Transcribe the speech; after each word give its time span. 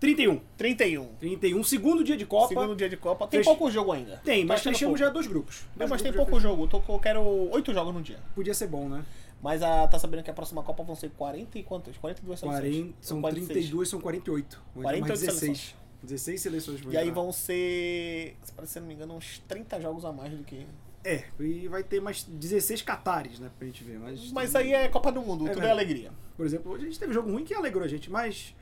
31. 0.00 0.40
31. 0.56 1.06
31, 1.18 1.64
segundo 1.64 2.04
dia 2.04 2.16
de 2.16 2.24
Copa. 2.24 2.48
Segundo 2.48 2.76
dia 2.76 2.88
de 2.88 2.96
Copa. 2.96 3.26
Tem 3.26 3.40
Fech- 3.40 3.46
pouco 3.48 3.70
jogo 3.70 3.92
ainda. 3.92 4.18
Tem, 4.24 4.44
mas 4.44 4.62
Tá 4.62 4.70
fechamos 4.70 4.92
pouco. 4.92 4.98
já 4.98 5.10
dois 5.10 5.26
grupos. 5.26 5.64
Não, 5.76 5.88
mas 5.88 6.00
tem 6.02 6.12
grupos 6.12 6.30
pouco 6.30 6.40
já 6.42 6.48
jogo. 6.48 6.64
Eu, 6.64 6.68
tô, 6.68 6.82
eu 6.92 6.98
quero 7.00 7.20
oito 7.22 7.72
jogos 7.74 7.92
no 7.94 8.00
dia. 8.02 8.18
Podia 8.34 8.54
ser 8.54 8.68
bom, 8.68 8.88
né? 8.88 9.04
Mas 9.42 9.62
a, 9.62 9.86
tá 9.88 9.98
sabendo 9.98 10.22
que 10.22 10.30
a 10.30 10.34
próxima 10.34 10.62
Copa 10.62 10.82
vão 10.82 10.94
ser 10.96 11.10
40 11.10 11.58
e 11.58 11.62
quantas? 11.62 11.96
42 11.96 12.40
seleções. 12.40 12.60
40, 12.62 12.94
são 13.00 13.20
46. 13.20 13.52
32, 13.58 13.88
são 13.88 14.00
48. 14.00 14.56
Ou 14.74 14.80
então 14.80 14.82
48 14.82 15.08
mais 15.08 15.20
16. 15.20 15.40
seleções. 15.40 15.76
16 16.02 16.40
seleções. 16.40 16.80
E 16.90 16.96
aí 16.96 17.10
vão 17.10 17.32
ser, 17.32 18.36
se 18.64 18.78
não 18.80 18.86
me 18.86 18.94
engano, 18.94 19.14
uns 19.14 19.40
30 19.48 19.80
jogos 19.80 20.04
a 20.04 20.12
mais 20.12 20.32
do 20.32 20.44
que... 20.44 20.64
É, 21.04 21.24
e 21.40 21.66
vai 21.68 21.82
ter 21.82 22.00
mais 22.00 22.24
16 22.24 22.82
Catares, 22.82 23.38
né, 23.38 23.50
pra 23.56 23.66
gente 23.66 23.82
ver. 23.84 23.98
Mas, 23.98 24.30
Mas 24.32 24.54
aí 24.54 24.72
é 24.72 24.88
Copa 24.88 25.10
do 25.10 25.20
Mundo, 25.22 25.46
É 25.46 25.50
tudo 25.50 25.62
é 25.62 25.66
verdade. 25.66 25.70
alegria. 25.72 26.10
Por 26.36 26.44
exemplo, 26.44 26.72
hoje 26.72 26.82
a 26.84 26.86
gente 26.86 26.98
teve 26.98 27.12
jogo 27.12 27.30
ruim 27.30 27.44
que 27.44 27.54
alegrou 27.54 27.84
a 27.84 27.88
gente, 27.88 28.10
mas. 28.10 28.54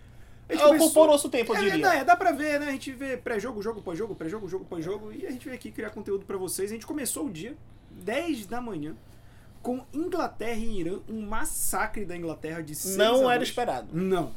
A 0.49 0.53
gente 0.53 0.63
É, 0.63 0.67
começou- 0.67 0.87
ocupou 0.87 1.07
nosso 1.09 1.29
tempo, 1.29 1.53
eu 1.53 1.57
É, 1.57 1.61
diria. 1.65 1.79
dá, 1.89 1.95
é, 1.97 2.05
dá 2.05 2.17
pra 2.17 2.31
ver, 2.33 2.61
né? 2.61 2.69
A 2.69 2.73
gente 2.73 2.93
vê 2.93 3.17
pré-jogo, 3.17 3.61
jogo 3.61 3.83
pós-jogo, 3.83 4.15
pré-jogo, 4.15 4.49
jogo 4.49 4.65
pós-jogo, 4.65 5.13
e 5.13 5.27
a 5.27 5.31
gente 5.31 5.45
veio 5.45 5.57
aqui 5.57 5.71
criar 5.73 5.91
conteúdo 5.91 6.25
pra 6.25 6.37
vocês. 6.37 6.71
A 6.71 6.75
gente 6.75 6.87
começou 6.87 7.27
o 7.27 7.31
dia, 7.31 7.57
10 7.91 8.47
da 8.47 8.61
manhã, 8.61 8.95
com 9.61 9.85
Inglaterra 9.93 10.55
e 10.61 10.79
Irã, 10.81 11.01
um 11.09 11.23
massacre 11.23 12.05
da 12.05 12.17
Inglaterra 12.17 12.63
de 12.63 12.77
6 12.77 12.95
a 13.01 13.05
Não 13.05 13.15
2. 13.23 13.31
era 13.35 13.43
esperado. 13.43 13.89
Não. 13.93 14.31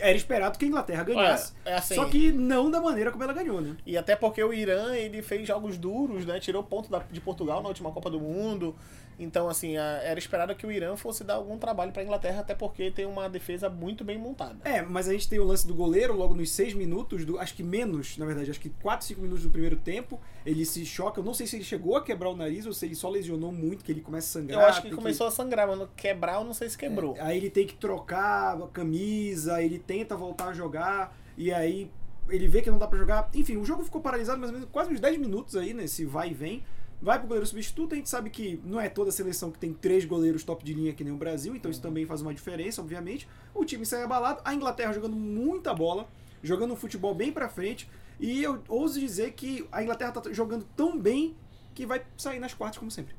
Era 0.00 0.16
esperado 0.16 0.58
que 0.58 0.64
a 0.64 0.68
Inglaterra 0.68 1.04
ganhasse. 1.04 1.52
É, 1.64 1.70
é 1.70 1.74
assim. 1.76 1.94
Só 1.94 2.06
que 2.06 2.32
não 2.32 2.68
da 2.68 2.80
maneira 2.80 3.12
como 3.12 3.22
ela 3.22 3.32
ganhou, 3.32 3.60
né? 3.60 3.76
E 3.86 3.96
até 3.96 4.16
porque 4.16 4.42
o 4.42 4.52
Irã, 4.52 4.92
ele 4.96 5.22
fez 5.22 5.46
jogos 5.46 5.78
duros, 5.78 6.26
né? 6.26 6.40
Tirou 6.40 6.64
ponto 6.64 6.90
da- 6.90 7.04
de 7.08 7.20
Portugal 7.20 7.62
na 7.62 7.68
última 7.68 7.92
Copa 7.92 8.10
do 8.10 8.18
Mundo. 8.18 8.74
Então, 9.18 9.48
assim, 9.48 9.76
a- 9.76 10.00
era 10.02 10.18
esperado 10.18 10.54
que 10.54 10.66
o 10.66 10.72
Irã 10.72 10.96
fosse 10.96 11.22
dar 11.24 11.34
algum 11.34 11.56
trabalho 11.58 11.92
pra 11.92 12.02
Inglaterra, 12.02 12.40
até 12.40 12.54
porque 12.54 12.90
tem 12.90 13.06
uma 13.06 13.28
defesa 13.28 13.68
muito 13.68 14.02
bem 14.04 14.18
montada. 14.18 14.56
É, 14.64 14.82
mas 14.82 15.08
a 15.08 15.12
gente 15.12 15.28
tem 15.28 15.38
o 15.38 15.44
lance 15.44 15.66
do 15.66 15.74
goleiro 15.74 16.14
logo 16.16 16.34
nos 16.34 16.50
6 16.50 16.74
minutos, 16.74 17.24
do, 17.24 17.38
acho 17.38 17.54
que 17.54 17.62
menos, 17.62 18.18
na 18.18 18.26
verdade, 18.26 18.50
acho 18.50 18.60
que 18.60 18.70
4, 18.70 19.06
5 19.06 19.20
minutos 19.20 19.44
do 19.44 19.50
primeiro 19.50 19.76
tempo. 19.76 20.20
Ele 20.44 20.64
se 20.64 20.84
choca. 20.84 21.20
Eu 21.20 21.24
não 21.24 21.32
sei 21.34 21.46
se 21.46 21.56
ele 21.56 21.64
chegou 21.64 21.96
a 21.96 22.02
quebrar 22.02 22.30
o 22.30 22.36
nariz 22.36 22.66
ou 22.66 22.72
se 22.72 22.84
ele 22.86 22.94
só 22.94 23.08
lesionou 23.08 23.50
muito, 23.52 23.84
que 23.84 23.92
ele 23.92 24.00
começa 24.00 24.26
a 24.38 24.42
sangrar. 24.42 24.60
Eu 24.60 24.66
acho 24.66 24.82
que 24.82 24.90
começou 24.90 25.26
a 25.26 25.30
sangrar, 25.30 25.66
mas 25.68 25.78
no 25.78 25.88
quebrar 25.88 26.34
eu 26.40 26.44
não 26.44 26.52
sei 26.54 26.68
se 26.68 26.76
quebrou. 26.76 27.16
É, 27.16 27.20
aí 27.22 27.36
ele 27.38 27.50
tem 27.50 27.66
que 27.66 27.74
trocar 27.74 28.56
a 28.60 28.66
camisa, 28.68 29.62
ele 29.62 29.78
tenta 29.78 30.16
voltar 30.16 30.48
a 30.48 30.52
jogar, 30.52 31.16
e 31.36 31.52
aí 31.52 31.90
ele 32.28 32.48
vê 32.48 32.62
que 32.62 32.70
não 32.70 32.78
dá 32.78 32.86
pra 32.86 32.98
jogar. 32.98 33.28
Enfim, 33.34 33.56
o 33.56 33.64
jogo 33.64 33.84
ficou 33.84 34.00
paralisado 34.00 34.38
mais 34.38 34.50
ou 34.50 34.58
menos 34.58 34.70
quase 34.72 34.92
uns 34.92 35.00
10 35.00 35.18
minutos 35.18 35.56
aí, 35.56 35.72
nesse 35.74 36.04
vai 36.04 36.30
e 36.30 36.34
vem. 36.34 36.64
Vai 37.04 37.18
pro 37.18 37.28
goleiro 37.28 37.46
substituto, 37.46 37.92
a 37.92 37.96
gente 37.96 38.08
sabe 38.08 38.30
que 38.30 38.58
não 38.64 38.80
é 38.80 38.88
toda 38.88 39.10
a 39.10 39.12
seleção 39.12 39.50
que 39.50 39.58
tem 39.58 39.74
três 39.74 40.06
goleiros 40.06 40.42
top 40.42 40.64
de 40.64 40.72
linha 40.72 40.94
que 40.94 41.04
nem 41.04 41.12
o 41.12 41.18
Brasil, 41.18 41.54
então 41.54 41.70
isso 41.70 41.82
também 41.82 42.06
faz 42.06 42.22
uma 42.22 42.32
diferença, 42.32 42.80
obviamente. 42.80 43.28
O 43.54 43.62
time 43.62 43.84
sai 43.84 44.02
abalado, 44.02 44.40
a 44.42 44.54
Inglaterra 44.54 44.90
jogando 44.90 45.14
muita 45.14 45.74
bola, 45.74 46.08
jogando 46.42 46.72
um 46.72 46.76
futebol 46.76 47.14
bem 47.14 47.30
pra 47.30 47.46
frente, 47.46 47.90
e 48.18 48.42
eu 48.42 48.62
ouso 48.70 48.98
dizer 48.98 49.32
que 49.32 49.68
a 49.70 49.82
Inglaterra 49.82 50.12
tá 50.12 50.32
jogando 50.32 50.66
tão 50.74 50.98
bem 50.98 51.36
que 51.74 51.84
vai 51.84 52.02
sair 52.16 52.38
nas 52.38 52.54
quartas 52.54 52.78
como 52.78 52.90
sempre. 52.90 53.14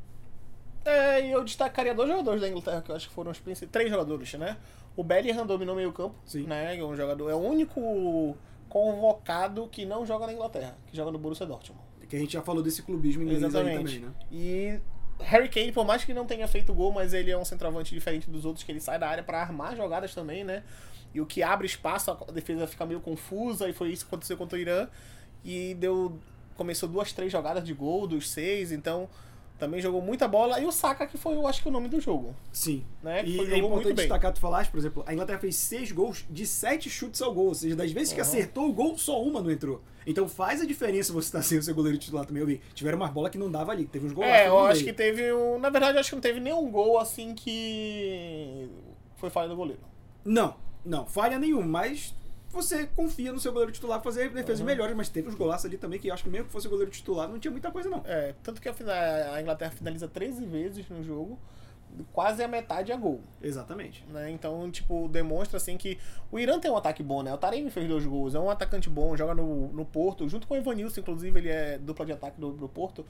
É, 0.83 1.27
e 1.27 1.31
eu 1.31 1.44
destacaria 1.44 1.94
dois 1.94 2.09
jogadores 2.09 2.42
da 2.42 2.49
Inglaterra, 2.49 2.81
que 2.81 2.89
eu 2.89 2.95
acho 2.95 3.08
que 3.08 3.14
foram 3.14 3.30
os 3.30 3.39
principais. 3.39 3.72
Três 3.72 3.92
jogadores, 3.92 4.33
né? 4.33 4.58
O 4.97 5.03
Bellingham 5.03 5.45
dominou 5.45 5.75
meio 5.75 5.94
campo, 5.94 6.16
Sim. 6.25 6.47
né? 6.47 6.75
É 6.75 6.83
um 6.83 6.95
jogador, 6.95 7.30
é 7.30 7.36
o 7.36 7.39
único 7.39 8.36
convocado 8.67 9.67
que 9.67 9.86
não 9.86 10.08
joga 10.08 10.25
na 10.25 10.33
Inglaterra, 10.33 10.75
que 10.88 10.97
joga 10.97 11.11
no 11.11 11.20
Borussia 11.20 11.45
Dortmund. 11.45 11.84
Que 12.16 12.17
a 12.17 12.21
gente 12.21 12.33
já 12.33 12.41
falou 12.41 12.63
desse 12.63 12.81
clubismo 12.81 13.23
inglês 13.23 13.44
aí 13.44 13.49
Exatamente. 13.49 13.99
também, 13.99 13.99
né? 13.99 14.16
E 14.31 14.80
Harry 15.19 15.49
Kane, 15.49 15.73
por 15.73 15.85
mais 15.85 16.05
que 16.05 16.13
não 16.13 16.25
tenha 16.25 16.47
feito 16.47 16.73
gol, 16.73 16.94
mas 16.94 17.13
ele 17.13 17.30
é 17.30 17.38
um 17.38 17.44
centroavante 17.44 17.94
diferente 17.94 18.30
dos 18.30 18.45
outros, 18.45 18.63
que 18.63 18.71
ele 18.71 18.80
sai 18.80 18.97
da 18.97 19.09
área 19.09 19.21
pra 19.21 19.41
armar 19.41 19.75
jogadas 19.75 20.16
também, 20.16 20.41
né? 20.41 20.63
E 21.13 21.19
o 21.19 21.25
que 21.25 21.43
abre 21.43 21.67
espaço, 21.67 22.11
a 22.11 22.31
defesa 22.31 22.66
fica 22.67 22.86
meio 22.86 23.02
confusa, 23.02 23.67
e 23.67 23.73
foi 23.73 23.89
isso 23.91 24.05
que 24.05 24.09
aconteceu 24.09 24.38
contra 24.38 24.58
o 24.58 24.61
Irã. 24.61 24.88
E 25.43 25.73
deu. 25.75 26.17
Começou 26.55 26.88
duas, 26.88 27.11
três 27.11 27.30
jogadas 27.30 27.66
de 27.66 27.73
gol 27.73 28.08
dos 28.08 28.30
seis, 28.30 28.71
então 28.71 29.09
também 29.58 29.80
jogou 29.81 30.02
muita 30.02 30.27
bola. 30.27 30.60
E 30.60 30.66
o 30.66 30.71
Saka, 30.71 31.08
que 31.08 31.17
foi, 31.17 31.36
eu 31.36 31.48
acho 31.48 31.61
que 31.61 31.67
o 31.67 31.71
nome 31.71 31.88
do 31.88 31.99
jogo. 31.99 32.36
Sim. 32.52 32.83
Né? 33.02 33.23
Que 33.23 33.30
E 33.32 33.38
foi, 33.38 33.54
é 33.54 33.58
importante 33.58 33.95
destacar, 33.95 34.33
tu 34.33 34.39
falaste, 34.39 34.70
por 34.71 34.77
exemplo, 34.77 35.04
a 35.08 35.14
Inglaterra 35.14 35.39
fez 35.39 35.55
seis 35.55 35.92
gols 35.92 36.26
de 36.30 36.45
sete 36.45 36.89
chutes 36.89 37.21
ao 37.21 37.33
gol. 37.33 37.48
Ou 37.48 37.55
seja, 37.55 37.76
das 37.76 37.92
vezes 37.92 38.14
que 38.14 38.20
Uhum. 38.20 38.26
acertou 38.27 38.70
o 38.70 38.73
gol, 38.73 38.98
só 38.98 39.21
uma 39.21 39.42
não 39.42 39.49
entrou. 39.52 39.82
Então 40.08 40.27
faz 40.27 40.61
a 40.61 40.65
diferença 40.65 41.11
você 41.11 41.27
estar 41.27 41.42
sem 41.42 41.58
o 41.58 41.64
seu 41.64 41.73
goleiro 41.73 41.98
titular 41.98 42.26
também. 42.26 42.42
Eu 42.42 42.48
vi, 42.48 42.61
tiveram 42.73 42.98
uma 42.98 43.08
bola 43.08 43.30
que 43.30 43.38
não 43.38 43.49
dava 43.49 43.71
ali, 43.71 43.86
teve 43.86 44.05
uns 44.05 44.11
gols 44.14 44.27
É, 44.27 44.48
eu 44.48 44.60
acho 44.60 44.83
que 44.83 44.94
teve 44.94 45.33
um. 45.33 45.58
Na 45.58 45.70
verdade, 45.70 45.95
eu 45.98 45.99
acho 45.99 46.10
que 46.10 46.15
não 46.15 46.21
teve 46.21 46.39
nenhum 46.39 46.70
gol 46.70 46.99
assim 46.99 47.33
que. 47.33 48.70
Foi 49.15 49.30
falha 49.30 49.48
do 49.49 49.55
goleiro. 49.55 49.82
Não, 50.23 50.55
não, 50.86 51.05
falha 51.05 51.39
nenhuma, 51.39 51.65
mas 51.65 52.14
você 52.55 52.88
confia 52.88 53.32
no 53.32 53.39
seu 53.39 53.52
goleiro 53.52 53.71
titular 53.71 54.02
fazer 54.02 54.30
defesas 54.32 54.60
Uhum. 54.61 54.66
melhores, 54.66 54.95
mas 54.95 55.10
teve 55.10 55.27
uns 55.30 55.36
golaços 55.36 55.66
ali 55.66 55.77
também 55.77 55.99
que 55.99 56.08
eu 56.08 56.14
acho 56.14 56.23
que 56.23 56.30
mesmo 56.30 56.48
que 56.48 56.52
fosse 56.52 56.67
o 56.67 56.70
goleiro 56.70 56.89
titular, 56.92 57.27
não 57.27 57.38
tinha 57.39 57.52
muita 57.52 57.70
coisa 57.71 57.89
não. 57.89 58.02
É, 58.05 58.33
tanto 58.42 58.60
que 58.61 58.67
a, 58.70 58.73
a 59.36 59.42
Inglaterra 59.42 59.71
finaliza 59.71 60.08
13 60.08 60.45
vezes 60.45 60.89
no 60.89 61.04
jogo, 61.04 61.38
quase 62.11 62.44
a 62.44 62.48
metade 62.48 62.92
é 62.92 62.98
gol. 62.98 63.22
Exatamente. 63.42 64.04
Né? 64.11 64.32
Então, 64.32 64.70
tipo, 64.72 65.08
demonstra 65.08 65.58
assim 65.58 65.78
que 65.78 65.98
o 66.32 66.39
Irã 66.39 66.60
tem 66.60 66.72
um 66.72 66.78
ataque 66.78 67.04
bom, 67.04 67.23
né? 67.23 67.33
O 67.33 67.38
Taremi 67.38 67.70
fez 67.70 67.88
dois 67.88 68.06
gols, 68.06 68.36
é 68.36 68.39
um 68.39 68.50
atacante 68.50 68.89
bom, 68.89 69.16
joga 69.16 69.33
no, 69.33 69.67
no 69.70 69.86
Porto, 69.86 70.28
junto 70.28 70.48
com 70.48 70.54
o 70.54 70.58
Evanilson, 70.58 71.02
inclusive, 71.02 71.39
ele 71.39 71.50
é 71.50 71.78
dupla 71.78 72.06
de 72.06 72.11
ataque 72.11 72.39
do, 72.39 72.52
do 72.52 72.67
Porto. 72.67 73.06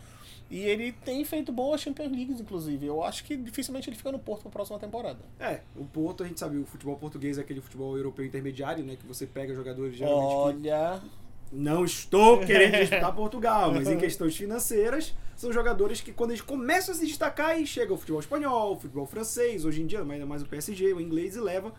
E 0.50 0.60
ele 0.60 0.92
tem 0.92 1.24
feito 1.26 1.52
boas 1.52 1.82
Champions 1.82 2.12
Leagues, 2.12 2.40
inclusive. 2.40 2.86
Eu 2.86 3.04
acho 3.04 3.24
que 3.24 3.36
dificilmente 3.36 3.90
ele 3.90 3.96
fica 3.98 4.12
no 4.12 4.20
Porto 4.20 4.44
pra 4.44 4.52
próxima 4.52 4.78
temporada. 4.78 5.20
É, 5.40 5.62
o 5.76 5.86
Porto, 5.86 6.24
a 6.24 6.28
gente 6.28 6.40
sabe, 6.40 6.58
o 6.58 6.66
futebol 6.66 6.96
português 6.98 7.38
é 7.38 7.42
aquele 7.42 7.62
futebol 7.62 7.98
europeu 7.98 8.26
intermediário, 8.26 8.84
né? 8.84 8.96
Que 8.96 9.06
você 9.06 9.26
pega 9.26 9.56
jogadores 9.56 9.96
geralmente 9.96 10.30
que 10.30 10.36
Olha. 10.36 11.02
Não 11.52 11.86
estou 11.86 12.40
querendo 12.40 12.78
disputar 12.82 13.14
Portugal, 13.16 13.72
mas 13.74 13.88
em 13.88 13.98
questões 13.98 14.36
financeiras, 14.36 15.14
são 15.36 15.52
jogadores 15.54 16.02
que 16.02 16.12
quando 16.12 16.32
eles 16.32 16.42
começam 16.42 16.94
a 16.94 16.98
se 16.98 17.06
destacar, 17.06 17.52
aí 17.52 17.66
chega 17.68 17.94
o 17.94 17.98
futebol 17.98 18.20
espanhol, 18.20 18.74
o 18.74 18.80
futebol 18.80 19.06
francês, 19.06 19.64
hoje 19.66 19.82
em 19.82 19.86
dia 19.86 20.00
ainda 20.02 20.26
mais 20.26 20.42
o 20.42 20.46
PSG, 20.46 20.94
o 20.94 21.00
inglês 21.02 21.36
e 21.36 21.40
leva. 21.40 21.74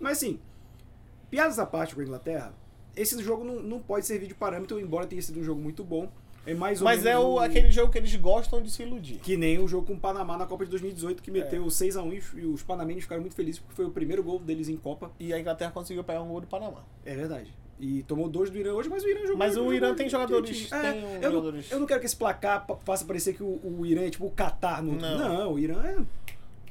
Mas 0.00 0.18
assim, 0.18 0.38
piadas 1.30 1.58
à 1.58 1.66
parte 1.66 1.94
com 1.94 2.00
a 2.00 2.04
Inglaterra, 2.04 2.54
esse 2.96 3.20
jogo 3.22 3.44
não, 3.44 3.60
não 3.62 3.78
pode 3.80 4.06
servir 4.06 4.26
de 4.28 4.34
parâmetro, 4.34 4.78
embora 4.80 5.06
tenha 5.06 5.20
sido 5.22 5.40
um 5.40 5.44
jogo 5.44 5.60
muito 5.60 5.84
bom. 5.84 6.10
É 6.46 6.54
mais 6.54 6.80
ou 6.80 6.86
Mas 6.86 7.02
menos 7.02 7.12
é 7.12 7.18
o, 7.22 7.34
um- 7.34 7.38
aquele 7.38 7.70
jogo 7.70 7.92
que 7.92 7.98
eles 7.98 8.14
gostam 8.16 8.62
de 8.62 8.70
se 8.70 8.82
iludir. 8.82 9.18
Que 9.18 9.36
nem 9.36 9.58
o 9.58 9.68
jogo 9.68 9.86
com 9.86 9.92
o 9.92 10.00
Panamá 10.00 10.36
na 10.38 10.46
Copa 10.46 10.64
de 10.64 10.70
2018, 10.70 11.22
que 11.22 11.28
É. 11.30 11.32
meteu 11.34 11.62
6x1 11.70 12.10
e 12.14 12.18
os- 12.18 12.32
e 12.34 12.46
os 12.46 12.62
panamenhos 12.62 13.02
ficaram 13.02 13.20
muito 13.20 13.34
felizes 13.36 13.60
porque 13.60 13.74
foi 13.76 13.84
o 13.84 13.90
primeiro 13.90 14.22
gol 14.22 14.38
deles 14.38 14.68
em 14.68 14.76
Copa. 14.76 15.10
E 15.20 15.30
a 15.32 15.38
Inglaterra 15.38 15.70
conseguiu 15.70 16.02
pegar 16.02 16.22
um 16.22 16.28
gol 16.28 16.40
do 16.40 16.46
Panamá. 16.46 16.84
É 17.04 17.14
verdade. 17.14 17.52
E 17.80 18.02
tomou 18.02 18.28
dois 18.28 18.50
do 18.50 18.58
Irã 18.58 18.72
hoje, 18.74 18.88
mas 18.88 19.04
o 19.04 19.08
Irã 19.08 19.20
jogou. 19.22 19.36
Mas 19.36 19.56
o 19.56 19.72
Irã 19.72 19.94
tem 19.94 20.08
jogadores- 20.08 20.50
direitinho. 20.56 20.80
tem 20.92 21.14
eu, 21.22 21.30
jogadores- 21.32 21.70
Não, 21.70 21.76
eu 21.76 21.80
não 21.80 21.86
quero 21.86 22.00
que 22.00 22.06
esse 22.06 22.16
placar 22.16 22.66
faça 22.84 23.04
parecer 23.04 23.34
que 23.34 23.42
o, 23.42 23.60
o 23.62 23.86
Irã 23.86 24.02
é 24.02 24.10
tipo 24.10 24.26
o 24.26 24.30
Catar 24.30 24.82
no 24.82 24.92
Não. 24.96 25.18
não, 25.18 25.52
o 25.54 25.58
Irã 25.58 25.80
é 25.84 25.96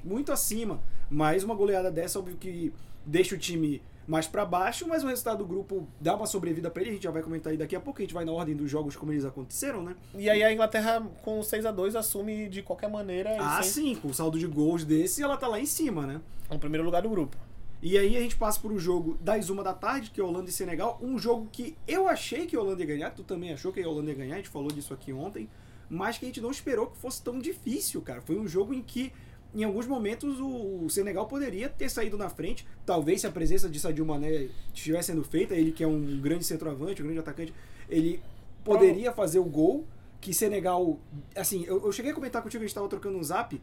muito 0.03 0.31
acima. 0.31 0.79
Mas 1.09 1.43
uma 1.43 1.55
goleada 1.55 1.89
dessa, 1.89 2.19
óbvio 2.19 2.35
que 2.37 2.73
deixa 3.05 3.35
o 3.35 3.37
time 3.37 3.81
mais 4.05 4.25
pra 4.27 4.45
baixo, 4.45 4.85
mas 4.87 5.03
o 5.03 5.07
resultado 5.07 5.39
do 5.39 5.45
grupo 5.45 5.87
dá 5.99 6.15
uma 6.15 6.25
sobrevida 6.25 6.69
pra 6.69 6.81
ele. 6.81 6.91
A 6.91 6.93
gente 6.93 7.03
já 7.03 7.11
vai 7.11 7.21
comentar 7.21 7.51
aí 7.51 7.57
daqui 7.57 7.75
a 7.75 7.79
pouco. 7.79 7.99
A 7.99 8.03
gente 8.03 8.13
vai 8.13 8.23
na 8.25 8.31
ordem 8.33 8.55
dos 8.55 8.69
jogos 8.69 8.95
como 8.95 9.11
eles 9.13 9.23
aconteceram, 9.25 9.81
né? 9.83 9.95
E 10.17 10.29
aí 10.29 10.43
a 10.43 10.51
Inglaterra, 10.51 11.05
com 11.23 11.41
6 11.41 11.65
a 11.65 11.71
2 11.71 11.95
assume 11.95 12.47
de 12.49 12.61
qualquer 12.61 12.89
maneira 12.89 13.35
Ah, 13.39 13.61
sem- 13.63 13.95
sim, 13.95 14.01
com 14.01 14.09
o 14.09 14.13
saldo 14.13 14.37
de 14.39 14.47
gols 14.47 14.83
desse, 14.85 15.23
ela 15.23 15.35
tá 15.37 15.47
lá 15.47 15.59
em 15.59 15.65
cima, 15.65 16.05
né? 16.05 16.19
no 16.49 16.57
primeiro 16.59 16.85
lugar 16.85 17.01
do 17.01 17.09
grupo. 17.09 17.35
E 17.81 17.97
aí 17.97 18.17
a 18.17 18.21
gente 18.21 18.35
passa 18.35 18.59
por 18.59 18.71
o 18.71 18.79
jogo 18.79 19.17
das 19.21 19.49
uma 19.49 19.63
da 19.63 19.73
tarde, 19.73 20.09
que 20.09 20.19
é 20.19 20.23
Holanda 20.23 20.49
e 20.49 20.53
Senegal. 20.53 20.99
Um 21.01 21.19
jogo 21.19 21.47
que 21.51 21.77
eu 21.87 22.07
achei 22.07 22.47
que 22.47 22.55
a 22.55 22.59
Holanda 22.59 22.81
ia 22.81 22.87
ganhar, 22.87 23.11
tu 23.11 23.23
também 23.23 23.53
achou 23.53 23.71
que 23.71 23.81
a 23.81 23.87
Holanda 23.87 24.09
ia 24.09 24.17
ganhar, 24.17 24.33
a 24.33 24.37
gente 24.37 24.49
falou 24.49 24.71
disso 24.71 24.93
aqui 24.93 25.13
ontem, 25.13 25.47
mas 25.89 26.17
que 26.17 26.25
a 26.25 26.27
gente 26.27 26.41
não 26.41 26.49
esperou 26.49 26.87
que 26.87 26.97
fosse 26.97 27.21
tão 27.21 27.37
difícil, 27.39 28.01
cara. 28.01 28.19
Foi 28.21 28.37
um 28.37 28.47
jogo 28.47 28.73
em 28.73 28.81
que, 28.81 29.13
em 29.53 29.63
alguns 29.63 29.85
momentos, 29.85 30.39
o 30.39 30.89
Senegal 30.89 31.27
poderia 31.27 31.69
ter 31.69 31.89
saído 31.89 32.17
na 32.17 32.29
frente. 32.29 32.65
Talvez 32.85 33.21
se 33.21 33.27
a 33.27 33.31
presença 33.31 33.69
de 33.69 33.79
Sadio 33.79 34.05
Mané 34.05 34.49
estivesse 34.73 35.11
sendo 35.11 35.23
feita, 35.23 35.53
ele 35.53 35.71
que 35.71 35.83
é 35.83 35.87
um 35.87 36.19
grande 36.19 36.45
centroavante, 36.45 37.01
um 37.01 37.05
grande 37.05 37.19
atacante, 37.19 37.53
ele 37.87 38.19
poderia 38.63 39.11
fazer 39.13 39.39
o 39.39 39.45
gol. 39.45 39.85
Que 40.19 40.33
Senegal. 40.33 40.99
Assim, 41.35 41.63
eu, 41.65 41.85
eu 41.85 41.91
cheguei 41.91 42.11
a 42.11 42.15
comentar 42.15 42.41
contigo, 42.41 42.63
a 42.63 42.67
gente 42.67 42.73
tava 42.73 42.89
trocando 42.89 43.19
um 43.19 43.23
zap. 43.23 43.61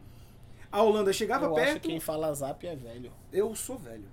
A 0.74 0.82
Holanda 0.82 1.12
chegava 1.12 1.46
Eu 1.46 1.56
acho 1.56 1.64
perto. 1.66 1.80
que 1.82 1.88
quem 1.88 2.00
fala 2.00 2.34
zap 2.34 2.66
é 2.66 2.74
velho. 2.74 3.12
Eu 3.32 3.54
sou 3.54 3.78
velho. 3.78 4.04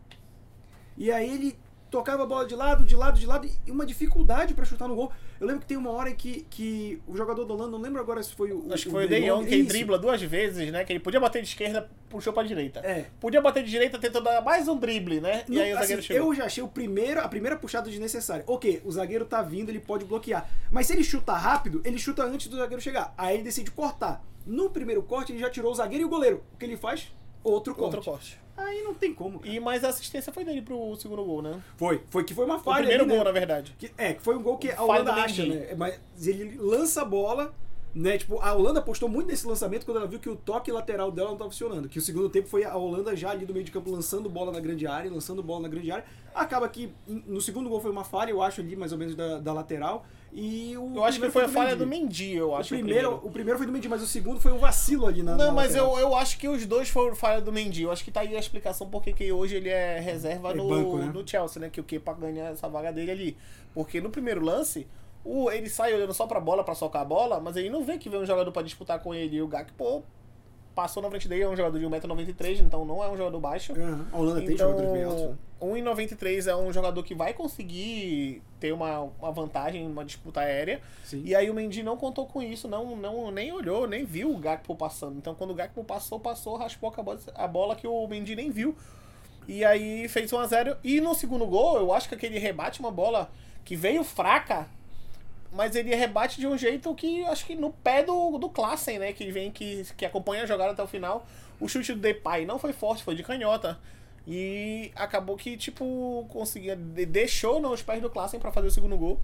E 0.98 1.12
aí 1.12 1.30
ele 1.34 1.58
tocava 1.90 2.24
a 2.24 2.26
bola 2.26 2.46
de 2.46 2.56
lado, 2.56 2.86
de 2.86 2.96
lado, 2.96 3.20
de 3.20 3.26
lado, 3.26 3.50
e 3.68 3.72
uma 3.72 3.86
dificuldade 3.86 4.54
pra 4.54 4.64
chutar 4.64 4.88
no 4.88 4.96
gol. 4.96 5.12
Eu 5.40 5.48
lembro 5.48 5.62
que 5.62 5.68
tem 5.68 5.76
uma 5.76 5.90
hora 5.90 6.10
em 6.10 6.16
que, 6.16 6.46
que 6.50 7.02
o 7.08 7.18
jogador 7.18 7.44
do 7.46 7.54
Holanda, 7.54 7.72
não 7.72 7.80
lembro 7.80 8.00
agora 8.00 8.22
se 8.22 8.34
foi 8.36 8.52
o. 8.54 8.72
Acho 8.72 8.86
que 8.86 8.92
foi 8.92 9.06
o 9.06 9.10
De 9.10 9.20
Jong 9.28 9.46
que 9.48 9.56
isso. 9.56 9.68
dribla 9.70 9.98
duas 9.98 10.22
vezes, 10.22 10.72
né? 10.72 10.86
Que 10.86 10.94
ele 10.94 11.00
podia 11.00 11.20
bater 11.20 11.42
de 11.42 11.48
esquerda, 11.50 11.90
puxou 12.08 12.32
pra 12.32 12.44
direita. 12.44 12.80
É. 12.82 13.08
Podia 13.20 13.42
bater 13.42 13.64
de 13.64 13.70
direita, 13.72 13.98
tentou 13.98 14.22
dar 14.22 14.40
mais 14.42 14.68
um 14.68 14.78
drible, 14.78 15.20
né? 15.20 15.44
E 15.50 15.56
Não, 15.56 15.62
aí 15.64 15.72
o 15.74 15.76
assim, 15.78 15.82
zagueiro 15.82 16.02
chegou. 16.04 16.28
eu 16.30 16.36
já 16.36 16.46
achei 16.46 16.64
o 16.64 16.68
primeiro, 16.68 17.20
a 17.22 17.28
primeira 17.28 17.58
puxada 17.58 17.90
desnecessária. 17.90 18.44
Ok, 18.48 18.82
o 18.86 18.92
zagueiro 18.92 19.26
tá 19.26 19.42
vindo, 19.42 19.70
ele 19.70 19.80
pode 19.80 20.06
bloquear. 20.06 20.48
Mas 20.70 20.86
se 20.88 20.94
ele 20.94 21.04
chuta 21.04 21.34
rápido, 21.34 21.82
ele 21.84 21.98
chuta 21.98 22.24
antes 22.24 22.48
do 22.48 22.56
zagueiro 22.58 22.82
chegar. 22.82 23.14
Aí 23.18 23.34
ele 23.36 23.44
decide 23.44 23.72
cortar. 23.72 24.24
No 24.46 24.70
primeiro 24.70 25.04
corte, 25.04 25.32
ele 25.32 25.40
já 25.40 25.50
tirou 25.50 25.72
o 25.72 25.76
zagueiro 25.76 26.04
e 26.04 26.06
o 26.06 26.10
goleiro. 26.10 26.44
O 26.54 26.58
que 26.58 26.66
ele 26.66 26.78
faz? 26.78 27.12
Outro 27.44 27.74
corte. 27.76 27.96
Outro 27.98 28.12
corte. 28.12 28.40
Aí 28.58 28.82
não 28.84 28.94
tem 28.94 29.14
como. 29.14 29.42
E 29.44 29.60
mais 29.60 29.84
a 29.84 29.90
assistência 29.90 30.32
foi 30.32 30.44
dele 30.44 30.62
pro 30.62 30.96
segundo 30.96 31.24
gol, 31.24 31.42
né? 31.42 31.62
Foi, 31.78 32.02
foi 32.10 32.24
que 32.24 32.34
foi 32.34 32.46
uma 32.46 32.58
O 32.58 32.60
falha. 32.60 32.78
primeiro 32.80 33.04
ali, 33.04 33.10
gol, 33.12 33.20
né? 33.20 33.24
na 33.26 33.32
verdade. 33.32 33.76
Que- 33.80 33.92
é, 33.98 34.14
que 34.14 34.22
foi 34.22 34.36
um 34.36 34.44
gol 34.44 34.58
que 34.58 34.70
a 34.72 34.82
Holanda 34.82 35.14
acha, 35.14 35.46
né? 35.46 35.74
Mas 35.76 36.00
ele 36.28 36.58
lança 36.58 37.02
a 37.02 37.06
bola, 37.06 37.54
né? 37.94 38.18
Tipo, 38.18 38.40
a 38.40 38.54
Holanda 38.54 38.80
apostou 38.80 39.10
muito 39.10 39.28
nesse 39.28 39.46
lançamento 39.46 39.86
quando 39.86 39.98
ela 39.98 40.08
viu 40.08 40.20
que 40.20 40.30
o 40.30 40.36
toque 40.36 40.72
lateral 40.72 41.12
dela 41.12 41.28
não 41.30 41.36
estava 41.36 41.50
funcionando. 41.52 41.90
Que 41.90 42.00
o 42.00 42.02
segundo 42.02 42.30
tempo 42.30 42.48
foi 42.48 42.64
a 42.64 42.76
Holanda 42.76 43.16
já 43.16 43.30
ali 43.32 43.46
do 43.46 43.54
meio 43.54 43.66
de 43.66 43.72
campo 43.72 43.92
lançando 43.92 44.30
bola 44.30 44.52
na 44.52 44.60
grande 44.60 44.88
área, 44.88 45.12
lançando 45.12 45.44
bola 45.44 45.62
na 45.64 45.68
grande 45.68 45.92
área. 45.92 46.06
Acaba 46.34 46.68
que 46.70 46.92
no 47.08 47.42
segundo 47.42 47.70
gol 47.70 47.82
foi 47.82 47.92
uma 47.92 48.04
falha, 48.06 48.32
eu 48.32 48.42
acho, 48.42 48.62
ali 48.62 48.76
mais 48.76 48.92
ou 48.94 48.98
menos 48.98 49.16
da, 49.16 49.40
da 49.40 49.52
lateral. 49.54 50.06
E 50.34 50.78
o 50.78 50.96
Eu 50.96 51.04
acho 51.04 51.20
que 51.20 51.30
primeiro 51.30 51.32
foi 51.34 51.44
a 51.44 51.46
do 51.48 51.52
falha 51.52 51.76
do 51.76 51.86
Mendy, 51.86 52.36
eu 52.36 52.52
O 52.52 52.56
acho. 52.56 52.70
primeiro, 52.70 53.16
o 53.22 53.30
primeiro 53.30 53.58
foi 53.58 53.68
do 53.68 53.74
Mendy, 53.74 53.90
mas 53.90 54.02
o 54.02 54.08
segundo 54.08 54.40
foi 54.40 54.54
um 54.54 54.58
vacilo 54.58 55.06
ali 55.06 55.22
na 55.22 55.36
Não, 55.36 55.48
na 55.48 55.52
mas 55.52 55.76
eu, 55.76 56.00
eu 56.00 56.16
acho 56.16 56.38
que 56.38 56.48
os 56.48 56.66
dois 56.66 56.88
foram 56.88 57.14
falha 57.14 57.42
do 57.42 57.52
Mendy. 57.52 57.84
Eu 57.84 57.92
acho 57.92 58.02
que 58.06 58.12
tá 58.12 58.22
aí 58.22 58.34
a 58.34 58.40
explicação 58.40 58.88
porque 58.90 59.12
que 59.12 59.30
hoje 59.30 59.58
ele 59.58 59.68
é 59.68 60.00
reserva 60.00 60.52
É 60.52 60.54
no, 60.54 60.70
banco, 60.70 60.98
né? 60.98 61.12
no 61.14 61.28
Chelsea, 61.28 61.60
né? 61.60 61.70
Que 61.70 61.82
o 61.82 61.84
Kepa 61.84 62.14
ganha 62.14 62.46
essa 62.46 62.70
vaga 62.70 62.94
dele 62.94 63.12
ali. 63.12 63.38
Porque 63.74 64.00
no 64.00 64.10
primeiro 64.10 64.40
lance, 64.42 64.88
o, 65.24 65.50
ele 65.52 65.70
sai 65.70 65.94
olhando 65.94 66.14
só 66.14 66.26
pra 66.28 66.40
bola, 66.40 66.64
pra 66.64 66.74
socar 66.76 67.02
a 67.02 67.06
bola, 67.06 67.40
mas 67.40 67.56
ele 67.56 67.70
não 67.70 67.84
vê 67.84 67.98
que 67.98 68.10
vem 68.10 68.20
um 68.20 68.26
jogador 68.26 68.52
pra 68.52 68.62
disputar 68.62 69.00
com 69.00 69.14
ele. 69.14 69.38
E 69.38 69.42
o 69.42 69.48
Gakpo 69.48 70.04
passou 70.74 71.04
na 71.04 71.10
frente 71.10 71.28
dele, 71.28 71.44
é 71.44 71.50
um 71.50 71.56
jogador 71.56 71.78
de 71.78 71.86
1,93m, 71.86 72.62
então 72.62 72.86
não 72.86 73.04
é 73.04 73.10
um 73.10 73.18
jogador 73.18 73.40
baixo. 73.40 73.74
Aham, 73.74 74.08
A 74.12 74.18
Holanda 74.18 74.42
tem 74.42 74.54
Então, 74.56 74.70
jogadores 74.70 74.92
bem 74.94 75.04
altos. 75.04 75.22
né? 75.32 75.36
1,93 75.62 76.48
é 76.48 76.56
um 76.56 76.74
jogador 76.74 77.04
que 77.04 77.14
vai 77.14 77.34
conseguir 77.34 78.42
ter 78.60 78.72
uma, 78.74 79.02
uma 79.22 79.32
vantagem 79.32 79.88
numa 79.88 80.04
disputa 80.04 80.40
aérea. 80.40 80.82
Sim. 81.04 81.22
E 81.24 81.36
aí 81.36 81.50
o 81.52 81.54
Mendy 81.54 81.84
não 81.84 81.98
contou 81.98 82.26
com 82.26 82.42
isso, 82.42 82.68
não, 82.68 82.96
não 82.96 83.30
nem 83.30 83.52
olhou, 83.52 83.86
nem 83.86 84.04
viu 84.06 84.32
o 84.32 84.38
Gakpo 84.40 84.76
passando. 84.76 85.18
Então 85.18 85.36
quando 85.36 85.52
o 85.52 85.54
Gakpo 85.54 85.84
passou, 85.84 86.20
passou, 86.20 86.56
raspou 86.58 86.92
a 86.98 87.04
bola, 87.04 87.20
a 87.36 87.48
bola 87.48 87.76
que 87.76 87.86
o 87.86 88.08
Mendy 88.08 88.36
nem 88.36 88.50
viu. 88.50 88.76
E 89.48 89.64
aí 89.66 90.08
fez 90.08 90.32
1x0. 90.32 90.78
E 90.84 91.00
no 91.02 91.14
segundo 91.14 91.46
gol, 91.46 91.78
eu 91.78 91.94
acho 91.94 92.08
que 92.10 92.16
aquele 92.16 92.40
rebate 92.40 92.80
uma 92.80 92.92
bola 92.92 93.30
que 93.64 93.76
veio 93.76 94.04
fraca, 94.04 94.68
mas 95.52 95.76
ele 95.76 95.94
rebate 95.96 96.40
de 96.40 96.48
um 96.48 96.58
jeito 96.58 96.94
que 96.96 97.24
acho 97.26 97.46
que 97.46 97.56
no 97.56 97.72
pé 97.72 98.04
do, 98.04 98.38
do 98.38 98.50
Klassen, 98.50 99.00
né? 99.00 99.14
Que 99.14 99.30
vem, 99.32 99.52
que, 99.52 99.86
que 99.98 100.06
acompanha 100.06 100.44
a 100.44 100.46
jogada 100.46 100.72
até 100.72 100.82
o 100.84 100.88
final. 100.88 101.26
O 101.60 101.68
chute 101.68 101.94
do 101.94 102.00
Depay 102.00 102.46
não 102.46 102.58
foi 102.58 102.74
forte, 102.74 103.04
foi 103.04 103.16
de 103.16 103.24
canhota. 103.24 103.78
E 104.28 104.92
acabou 104.96 105.36
que, 105.36 105.58
tipo, 105.58 106.26
conseguia. 106.30 106.76
de- 106.76 107.06
Deixou 107.06 107.60
nos 107.60 107.82
pés 107.82 108.02
do 108.02 108.10
Klassen 108.10 108.40
pra 108.40 108.52
fazer 108.52 108.68
o 108.68 108.72
segundo 108.72 108.98
gol. 108.98 109.20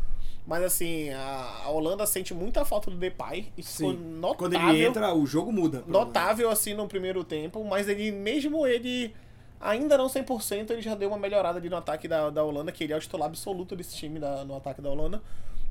Mas 0.46 0.64
assim, 0.64 1.10
a, 1.10 1.62
a 1.66 1.70
Holanda 1.70 2.06
sente 2.06 2.34
muita 2.34 2.64
falta 2.64 2.90
do 2.90 2.98
Depay. 2.98 3.52
Isso 3.58 3.84
foi 3.84 3.94
Sim. 3.96 4.00
notável. 4.20 4.38
Quando 4.38 4.54
ele 4.54 4.86
entra, 4.86 5.14
o 5.14 5.26
jogo 5.26 5.52
muda. 5.52 5.84
Notável 5.88 6.50
assim 6.50 6.74
no 6.74 6.88
primeiro 6.88 7.24
tempo, 7.24 7.64
mas 7.66 7.88
ele, 7.90 8.12
mesmo 8.12 8.66
ele 8.66 9.14
ainda 9.60 9.98
não 9.98 10.08
100%, 10.08 10.70
ele 10.72 10.82
já 10.82 10.96
deu 10.96 11.10
uma 11.10 11.18
melhorada 11.18 11.60
ali 11.60 11.70
no 11.70 11.76
ataque 11.76 12.08
da, 12.08 12.30
da 12.30 12.44
Holanda, 12.44 12.72
que 12.72 12.84
ele 12.86 12.94
é 12.94 12.96
o 12.96 13.00
titular 13.00 13.28
absoluto 13.28 13.76
desse 13.76 13.96
time 13.96 14.20
da, 14.20 14.46
no 14.46 14.56
ataque 14.56 14.82
da 14.82 14.90
Holanda, 14.90 15.22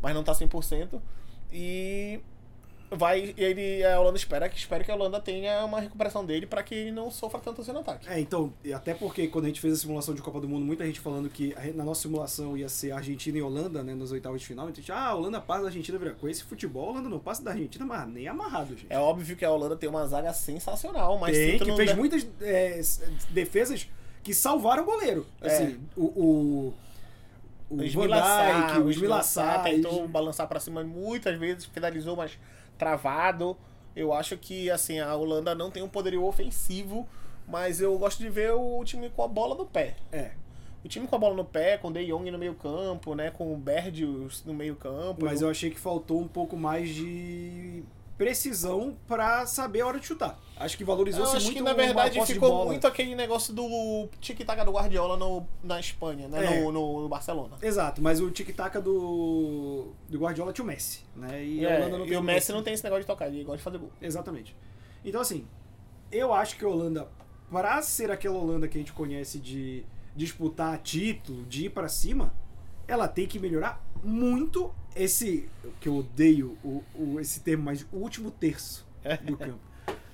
mas 0.00 0.14
não 0.14 0.22
tá 0.22 0.32
100%. 0.32 1.00
E 1.52 2.20
vai 2.90 3.34
ele 3.36 3.84
a 3.84 3.98
Holanda 3.98 4.16
espera 4.16 4.48
que 4.48 4.56
espera 4.56 4.84
que 4.84 4.90
a 4.90 4.94
Holanda 4.94 5.20
tenha 5.20 5.64
uma 5.64 5.80
recuperação 5.80 6.24
dele 6.24 6.46
para 6.46 6.62
que 6.62 6.74
ele 6.74 6.92
não 6.92 7.10
sofra 7.10 7.40
tanto 7.40 7.60
assim 7.60 7.72
no 7.72 7.80
ataque. 7.80 8.08
É, 8.08 8.20
então, 8.20 8.52
e 8.64 8.72
até 8.72 8.94
porque 8.94 9.26
quando 9.28 9.46
a 9.46 9.48
gente 9.48 9.60
fez 9.60 9.74
a 9.74 9.76
simulação 9.76 10.14
de 10.14 10.22
Copa 10.22 10.40
do 10.40 10.48
Mundo, 10.48 10.64
muita 10.64 10.84
gente 10.86 11.00
falando 11.00 11.28
que 11.28 11.54
na 11.74 11.84
nossa 11.84 12.02
simulação 12.02 12.56
ia 12.56 12.68
ser 12.68 12.92
Argentina 12.92 13.38
e 13.38 13.42
Holanda, 13.42 13.82
né, 13.82 13.94
nas 13.94 14.12
oitavas 14.12 14.40
de 14.40 14.46
final. 14.46 14.68
Então, 14.68 14.78
a 14.78 14.80
gente, 14.80 14.92
ah, 14.92 15.08
a 15.08 15.14
Holanda 15.14 15.40
passa 15.40 15.62
da 15.62 15.68
Argentina, 15.68 15.98
vira. 15.98 16.14
Com 16.14 16.28
esse 16.28 16.44
futebol, 16.44 16.88
a 16.88 16.92
Holanda 16.92 17.08
não 17.08 17.18
passa 17.18 17.42
da 17.42 17.50
Argentina, 17.50 17.84
mas 17.84 18.08
nem 18.08 18.28
amarrado, 18.28 18.68
gente. 18.70 18.86
É 18.88 18.98
óbvio 18.98 19.36
que 19.36 19.44
a 19.44 19.50
Holanda 19.50 19.76
tem 19.76 19.88
uma 19.88 20.06
zaga 20.06 20.32
sensacional, 20.32 21.18
mas 21.18 21.36
Tem, 21.36 21.58
que 21.58 21.76
fez 21.76 21.94
muitas 21.94 22.26
é, 22.40 22.80
defesas 23.30 23.88
que 24.22 24.32
salvaram 24.32 24.82
o 24.82 24.86
goleiro. 24.86 25.26
É. 25.40 25.46
Assim, 25.48 25.80
o. 25.96 26.04
o 26.04 26.74
o 27.68 27.74
O 27.74 27.76
Van 27.78 27.84
Esmilaçar, 27.84 28.66
Dijk, 28.66 28.78
o 28.80 28.90
Esmilaçar, 28.90 29.62
tentou 29.62 30.06
balançar 30.08 30.46
pra 30.46 30.60
cima 30.60 30.82
muitas 30.84 31.38
vezes, 31.38 31.64
finalizou, 31.66 32.16
mas 32.16 32.38
travado. 32.78 33.56
Eu 33.94 34.12
acho 34.12 34.36
que 34.36 34.70
assim 34.70 35.00
a 35.00 35.14
Holanda 35.14 35.54
não 35.54 35.70
tem 35.70 35.82
um 35.82 35.88
poderio 35.88 36.24
ofensivo, 36.24 37.08
mas 37.48 37.80
eu 37.80 37.96
gosto 37.98 38.18
de 38.18 38.28
ver 38.28 38.52
o 38.52 38.82
time 38.84 39.08
com 39.10 39.22
a 39.22 39.28
bola 39.28 39.54
no 39.54 39.64
pé. 39.66 39.96
É, 40.12 40.32
O 40.84 40.88
time 40.88 41.06
com 41.06 41.16
a 41.16 41.18
bola 41.18 41.34
no 41.34 41.44
pé, 41.44 41.78
com 41.78 41.88
o 41.88 41.92
De 41.92 42.04
Jong 42.06 42.30
no 42.30 42.38
meio 42.38 42.54
campo, 42.54 43.14
né, 43.14 43.30
com 43.30 43.52
o 43.52 43.56
Berdius 43.56 44.44
no 44.44 44.52
meio 44.54 44.76
campo. 44.76 45.24
mas 45.24 45.40
eu 45.42 45.48
achei 45.50 45.70
que 45.70 45.80
faltou 45.80 46.20
um 46.20 46.28
pouco 46.28 46.56
mais 46.56 46.90
de 46.90 47.82
precisão 48.16 48.96
pra 49.06 49.46
saber 49.46 49.82
a 49.82 49.86
hora 49.86 50.00
de 50.00 50.06
chutar. 50.06 50.38
Acho 50.56 50.76
que 50.76 50.84
valorizou-se 50.84 51.36
acho 51.36 51.44
muito 51.46 51.56
que 51.58 51.62
na 51.62 51.74
verdade 51.74 52.24
ficou 52.24 52.64
muito 52.64 52.86
aquele 52.86 53.14
negócio 53.14 53.52
do 53.52 54.08
tic-tac 54.20 54.64
do 54.64 54.72
Guardiola 54.72 55.16
no, 55.16 55.46
na 55.62 55.78
Espanha, 55.78 56.26
né, 56.28 56.44
É. 56.58 56.60
no, 56.62 56.72
no, 56.72 57.02
no 57.02 57.08
Barcelona. 57.08 57.56
Exato, 57.60 58.00
mas 58.02 58.20
o 58.20 58.30
tic-tac 58.30 58.78
do, 58.80 59.92
do 60.08 60.18
Guardiola 60.18 60.52
tinha 60.52 60.64
o 60.64 60.66
Messi, 60.66 61.00
né? 61.14 61.44
E, 61.44 61.64
É, 61.64 61.88
e 62.06 62.16
o 62.16 62.22
Messi 62.22 62.52
não 62.52 62.62
tem 62.62 62.72
esse 62.72 62.82
negócio 62.84 63.02
de 63.02 63.06
tocar, 63.06 63.26
ele 63.28 63.44
gosta 63.44 63.58
de 63.58 63.62
fazer 63.62 63.78
gol. 63.78 63.90
Exatamente. 64.00 64.56
Então, 65.04 65.20
assim, 65.20 65.46
eu 66.10 66.32
acho 66.32 66.56
que 66.56 66.64
a 66.64 66.68
Holanda, 66.68 67.06
pra 67.50 67.82
ser 67.82 68.10
aquela 68.10 68.38
Holanda 68.38 68.66
que 68.66 68.78
a 68.78 68.80
gente 68.80 68.92
conhece 68.94 69.38
de 69.38 69.84
disputar 70.16 70.78
título, 70.78 71.44
de 71.44 71.66
ir 71.66 71.70
pra 71.70 71.86
cima, 71.88 72.32
ela 72.88 73.06
tem 73.06 73.26
que 73.26 73.38
melhorar 73.38 73.84
muito 74.02 74.74
esse, 74.96 75.48
que 75.80 75.88
eu 75.88 75.96
odeio 75.96 76.56
o, 76.64 76.82
o- 76.94 77.20
esse 77.20 77.40
termo, 77.40 77.64
mas 77.64 77.86
o 77.92 77.96
último 77.96 78.30
terço 78.30 78.86
do 79.24 79.36
campo. 79.36 79.58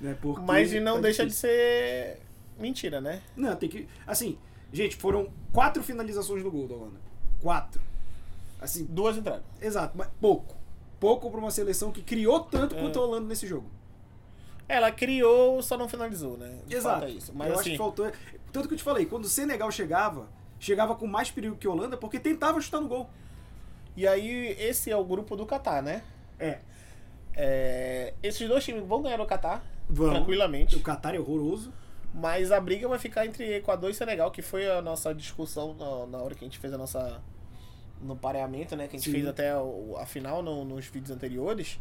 né? 0.01 0.17
Porque 0.21 0.43
Mas 0.45 0.73
não 0.83 0.97
tá 0.97 1.01
deixa 1.03 1.23
de 1.25 1.31
difícil. 1.31 1.49
ser 1.51 2.21
mentira, 2.59 3.01
né? 3.01 3.23
Não, 3.37 3.55
tem 3.57 3.69
que. 3.69 3.89
Assim, 4.07 4.37
gente, 4.73 4.97
foram 4.97 5.29
quatro 5.53 5.83
finalizações 5.83 6.43
do 6.43 6.51
gol 6.51 6.67
da 6.69 6.75
Holanda. 6.75 7.01
Quatro. 7.41 7.81
Assim, 8.61 8.85
Duas 8.85 9.17
entradas. 9.17 9.43
exato, 9.61 9.97
mas 9.97 10.09
pouco. 10.21 10.57
Pouco 11.01 11.31
pra 11.31 11.41
uma 11.41 11.51
seleção 11.51 11.91
que 11.91 12.01
criou 12.03 12.41
tanto 12.41 12.77
É. 12.77 12.81
quanto 12.81 12.99
a 12.99 13.03
Holanda 13.03 13.27
nesse 13.27 13.47
jogo. 13.47 13.69
Ela 14.69 14.91
criou, 14.93 15.61
só 15.63 15.77
não 15.77 15.89
finalizou, 15.89 16.37
né? 16.39 16.59
De 16.67 16.77
Exato. 16.77 17.05
é 17.07 17.11
isso. 17.11 17.33
Mas 17.35 17.49
eu 17.49 17.53
acho 17.55 17.61
assim, 17.63 17.71
que 17.73 17.77
faltou. 17.79 18.11
Tanto 18.53 18.69
que 18.69 18.75
eu 18.75 18.79
te 18.79 18.85
falei, 18.85 19.05
quando 19.07 19.25
o 19.25 19.29
Senegal 19.29 19.71
chegava, 19.73 20.29
chegava 20.61 20.95
com 20.95 21.07
mais 21.07 21.31
perigo 21.31 21.57
que 21.57 21.67
a 21.67 21.71
Holanda 21.71 21.97
porque 21.97 22.21
tentava 22.21 22.61
chutar 22.61 22.81
no 22.81 22.89
gol. 22.89 23.11
E 23.97 24.07
aí 24.07 24.57
esse 24.59 24.91
é 24.91 24.97
o 24.97 25.05
grupo 25.05 25.37
do 25.37 25.47
Catar, 25.47 25.83
né? 25.83 26.03
É. 26.39 26.59
É, 27.35 28.15
esses 28.23 28.47
dois 28.49 28.65
times 28.65 28.85
vão 28.87 29.03
ganhar 29.03 29.21
o 29.21 29.27
Catar 29.27 29.65
tranquilamente. 29.95 30.77
O 30.77 30.81
Qatar 30.83 31.15
é 31.15 31.19
horroroso. 31.19 31.73
Mas 32.15 32.53
a 32.53 32.61
briga 32.61 32.87
vai 32.87 32.99
ficar 32.99 33.25
entre 33.25 33.57
Equador 33.57 33.91
e 33.91 33.95
Senegal, 33.95 34.31
que 34.31 34.43
foi 34.43 34.71
a 34.71 34.83
nossa 34.83 35.15
discussão 35.15 35.75
na, 36.07 36.19
hora 36.19 36.35
que 36.35 36.45
a 36.45 36.47
gente 36.47 36.59
fez 36.59 36.73
a 36.73 36.77
nossa. 36.77 37.23
no 38.03 38.15
pareamento, 38.15 38.77
né? 38.77 38.87
Que 38.87 38.97
a 38.97 38.99
gente 38.99 39.07
Sim. 39.09 39.13
fez 39.13 39.27
até 39.27 39.51
a 39.99 40.05
final 40.05 40.43
no- 40.43 40.63
nos 40.65 40.87
vídeos 40.87 41.11
anteriores. 41.11 41.81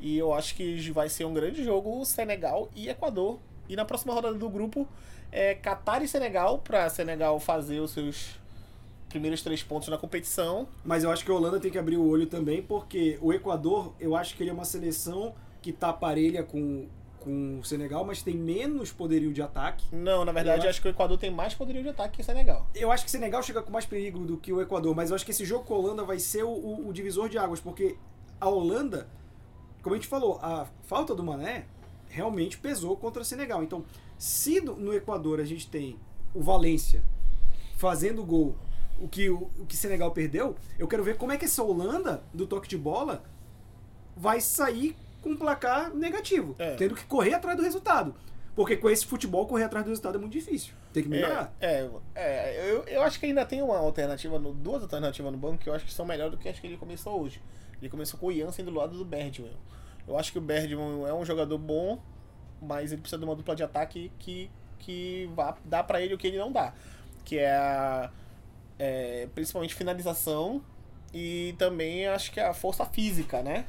E 0.00 0.16
eu 0.16 0.32
acho 0.32 0.54
que 0.54 0.90
vai 0.92 1.10
ser 1.10 1.26
um 1.26 1.34
grande 1.34 1.62
jogo 1.62 2.02
Senegal 2.06 2.70
e 2.74 2.88
Equador. 2.88 3.38
E 3.68 3.76
na 3.76 3.84
próxima 3.84 4.14
rodada 4.14 4.34
do 4.34 4.48
grupo 4.48 4.88
é 5.30 5.54
Catar 5.54 6.00
e 6.02 6.08
Senegal, 6.08 6.58
pra 6.58 6.88
Senegal 6.88 7.38
fazer 7.38 7.80
os 7.80 7.90
seus 7.90 8.38
primeiros 9.16 9.42
três 9.42 9.62
pontos 9.62 9.88
na 9.88 9.96
competição. 9.98 10.68
Mas 10.84 11.02
eu 11.04 11.10
acho 11.10 11.24
que 11.24 11.30
a 11.30 11.34
Holanda 11.34 11.58
tem 11.58 11.70
que 11.70 11.78
abrir 11.78 11.96
o 11.96 12.06
olho 12.06 12.26
também, 12.26 12.62
porque 12.62 13.18
o 13.22 13.32
Equador, 13.32 13.94
eu 13.98 14.14
acho 14.14 14.36
que 14.36 14.42
ele 14.42 14.50
é 14.50 14.52
uma 14.52 14.64
seleção 14.64 15.34
que 15.62 15.72
tá 15.72 15.92
parelha 15.92 16.42
com, 16.42 16.86
com 17.20 17.58
o 17.58 17.64
Senegal, 17.64 18.04
mas 18.04 18.22
tem 18.22 18.34
menos 18.36 18.92
poderio 18.92 19.32
de 19.32 19.40
ataque. 19.42 19.84
Não, 19.90 20.24
na 20.24 20.30
verdade, 20.32 20.58
Eu 20.58 20.60
acho- 20.62 20.68
acho 20.70 20.82
que 20.82 20.88
o 20.88 20.90
Equador 20.90 21.18
tem 21.18 21.30
mais 21.30 21.54
poderio 21.54 21.82
de 21.82 21.88
ataque 21.88 22.16
que 22.16 22.22
o 22.22 22.24
Senegal. 22.24 22.68
Eu 22.74 22.92
acho 22.92 23.04
que 23.04 23.08
o 23.08 23.10
Senegal 23.10 23.42
chega 23.42 23.62
com 23.62 23.70
mais 23.72 23.86
perigo 23.86 24.20
do 24.20 24.36
que 24.36 24.52
o 24.52 24.60
Equador, 24.60 24.94
mas 24.94 25.10
eu 25.10 25.16
acho 25.16 25.24
que 25.24 25.30
esse 25.32 25.44
jogo 25.44 25.64
com 25.64 25.74
a 25.74 25.78
Holanda 25.78 26.04
vai 26.04 26.18
ser 26.18 26.44
o, 26.44 26.48
o- 26.50 26.88
o 26.88 26.92
divisor 26.92 27.28
de 27.28 27.36
águas, 27.38 27.58
porque 27.60 27.96
a 28.40 28.48
Holanda, 28.48 29.08
como 29.82 29.94
a 29.94 29.98
gente 29.98 30.08
falou, 30.08 30.38
a 30.42 30.66
falta 30.84 31.14
do 31.14 31.22
Mané 31.24 31.64
realmente 32.08 32.58
pesou 32.58 32.96
contra 32.96 33.22
o 33.22 33.24
Senegal. 33.24 33.62
Então, 33.62 33.84
se 34.16 34.60
no, 34.60 34.76
no 34.76 34.94
Equador 34.94 35.40
a 35.40 35.44
gente 35.44 35.68
tem 35.68 35.96
o 36.34 36.40
Valência 36.40 37.02
fazendo 37.76 38.22
gol, 38.24 38.54
o 39.00 39.08
que 39.08 39.28
o, 39.30 39.50
o 39.58 39.66
que 39.66 39.76
Senegal 39.76 40.10
perdeu, 40.10 40.56
eu 40.78 40.86
quero 40.88 41.02
ver 41.04 41.16
como 41.16 41.32
é 41.32 41.36
que 41.36 41.44
essa 41.44 41.62
Holanda 41.62 42.22
do 42.32 42.46
toque 42.46 42.68
de 42.68 42.76
bola 42.78 43.22
vai 44.16 44.40
sair 44.40 44.96
com 45.20 45.30
um 45.30 45.36
placar 45.36 45.92
negativo, 45.94 46.54
É. 46.58 46.74
tendo 46.76 46.94
que 46.94 47.04
correr 47.04 47.34
atrás 47.34 47.56
do 47.56 47.62
resultado. 47.62 48.14
Porque 48.54 48.74
com 48.76 48.88
esse 48.88 49.04
futebol, 49.04 49.46
correr 49.46 49.64
atrás 49.64 49.84
do 49.84 49.88
resultado 49.90 50.16
é 50.16 50.18
muito 50.18 50.32
difícil. 50.32 50.72
Tem 50.92 51.02
que 51.02 51.08
melhorar. 51.10 51.54
É, 51.60 51.86
é, 52.14 52.22
é, 52.24 52.70
eu, 52.70 52.84
eu 52.84 53.02
acho 53.02 53.20
que 53.20 53.26
ainda 53.26 53.44
tem 53.44 53.60
uma 53.60 53.76
alternativa, 53.76 54.38
no, 54.38 54.54
duas 54.54 54.82
alternativas 54.82 55.30
no 55.30 55.36
banco 55.36 55.58
que 55.58 55.68
eu 55.68 55.74
acho 55.74 55.84
que 55.84 55.92
são 55.92 56.06
melhores 56.06 56.32
do 56.32 56.38
que 56.38 56.48
as 56.48 56.58
que 56.58 56.66
ele 56.66 56.78
começou 56.78 57.20
hoje. 57.20 57.42
Ele 57.82 57.90
começou 57.90 58.18
com 58.18 58.28
o 58.28 58.32
Jansen 58.32 58.64
do 58.64 58.70
lado 58.72 58.96
do 58.96 59.04
Bergman. 59.04 59.52
Eu 60.08 60.18
acho 60.18 60.32
que 60.32 60.38
o 60.38 60.40
Bergman 60.40 61.06
é 61.06 61.12
um 61.12 61.22
jogador 61.24 61.58
bom, 61.58 62.00
mas 62.62 62.92
ele 62.92 63.02
precisa 63.02 63.18
de 63.18 63.24
uma 63.26 63.36
dupla 63.36 63.54
de 63.54 63.62
ataque 63.62 64.10
que, 64.18 64.50
que 64.78 65.28
vá 65.34 65.54
dar 65.62 65.84
pra 65.84 66.00
ele 66.00 66.14
o 66.14 66.18
que 66.18 66.26
ele 66.28 66.38
não 66.38 66.50
dá. 66.50 66.72
Que 67.26 67.38
é, 67.38 67.52
a, 67.54 68.10
é 68.78 69.28
principalmente 69.34 69.74
finalização 69.74 70.62
e 71.12 71.54
também 71.58 72.06
acho 72.06 72.30
que 72.30 72.40
a 72.40 72.52
força 72.52 72.84
física, 72.84 73.42
né? 73.42 73.66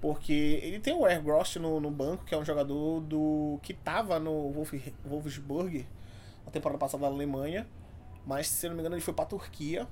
Porque 0.00 0.60
ele 0.62 0.78
tem 0.78 0.94
o 0.94 1.06
Ergrost 1.06 1.56
no, 1.56 1.80
no 1.80 1.90
banco, 1.90 2.24
que 2.24 2.34
é 2.34 2.38
um 2.38 2.44
jogador 2.44 3.00
do 3.00 3.58
que 3.62 3.74
tava 3.74 4.18
no 4.18 4.52
Wolf, 4.52 4.72
Wolfsburg 5.04 5.86
a 6.46 6.50
temporada 6.50 6.78
passada 6.78 7.02
na 7.02 7.08
Alemanha. 7.08 7.66
Mas, 8.26 8.46
se 8.46 8.68
não 8.68 8.74
me 8.74 8.80
engano, 8.80 8.94
ele 8.94 9.02
foi 9.02 9.14
pra 9.14 9.24
Turquia. 9.24 9.86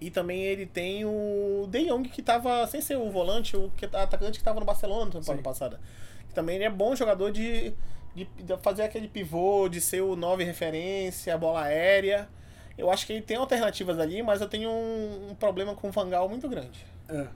E 0.00 0.10
também 0.10 0.42
ele 0.42 0.66
tem 0.66 1.04
o 1.04 1.66
De 1.70 1.86
Jong, 1.86 2.08
que 2.08 2.22
tava, 2.22 2.66
sem 2.66 2.80
ser 2.80 2.96
o 2.96 3.10
volante, 3.10 3.56
o 3.56 3.70
atacante 3.92 4.38
que 4.38 4.44
tava 4.44 4.58
no 4.58 4.66
Barcelona 4.66 5.06
na 5.06 5.10
temporada 5.12 5.36
Sim. 5.36 5.42
passada. 5.42 5.80
Que 6.28 6.34
também 6.34 6.56
ele 6.56 6.64
é 6.64 6.70
bom 6.70 6.96
jogador 6.96 7.30
de, 7.30 7.74
de, 8.14 8.24
de 8.24 8.56
fazer 8.62 8.82
aquele 8.82 9.08
pivô, 9.08 9.68
de 9.68 9.80
ser 9.80 10.00
o 10.00 10.16
9 10.16 10.44
referência, 10.44 11.36
bola 11.36 11.62
aérea. 11.64 12.28
Eu 12.76 12.90
acho 12.90 13.06
que 13.06 13.12
ele 13.12 13.22
tem 13.22 13.36
alternativas 13.36 13.98
ali, 13.98 14.22
mas 14.22 14.40
eu 14.40 14.48
tenho 14.48 14.70
um, 14.70 15.30
um 15.30 15.34
problema 15.34 15.74
com 15.74 15.88
o 15.88 15.90
Vangal 15.90 16.28
muito 16.28 16.48
grande. 16.48 16.84
É. 17.08 17.26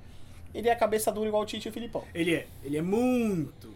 Ele 0.55 0.69
é 0.69 0.75
cabeça 0.75 1.11
dura 1.11 1.29
igual 1.29 1.43
o 1.43 1.47
Tite 1.47 1.69
e 1.69 1.71
o 1.71 1.73
Filipão. 1.73 2.05
Ele 2.15 2.35
é. 2.35 2.47
Ele 2.63 2.77
é 2.77 2.83
muito. 2.83 3.75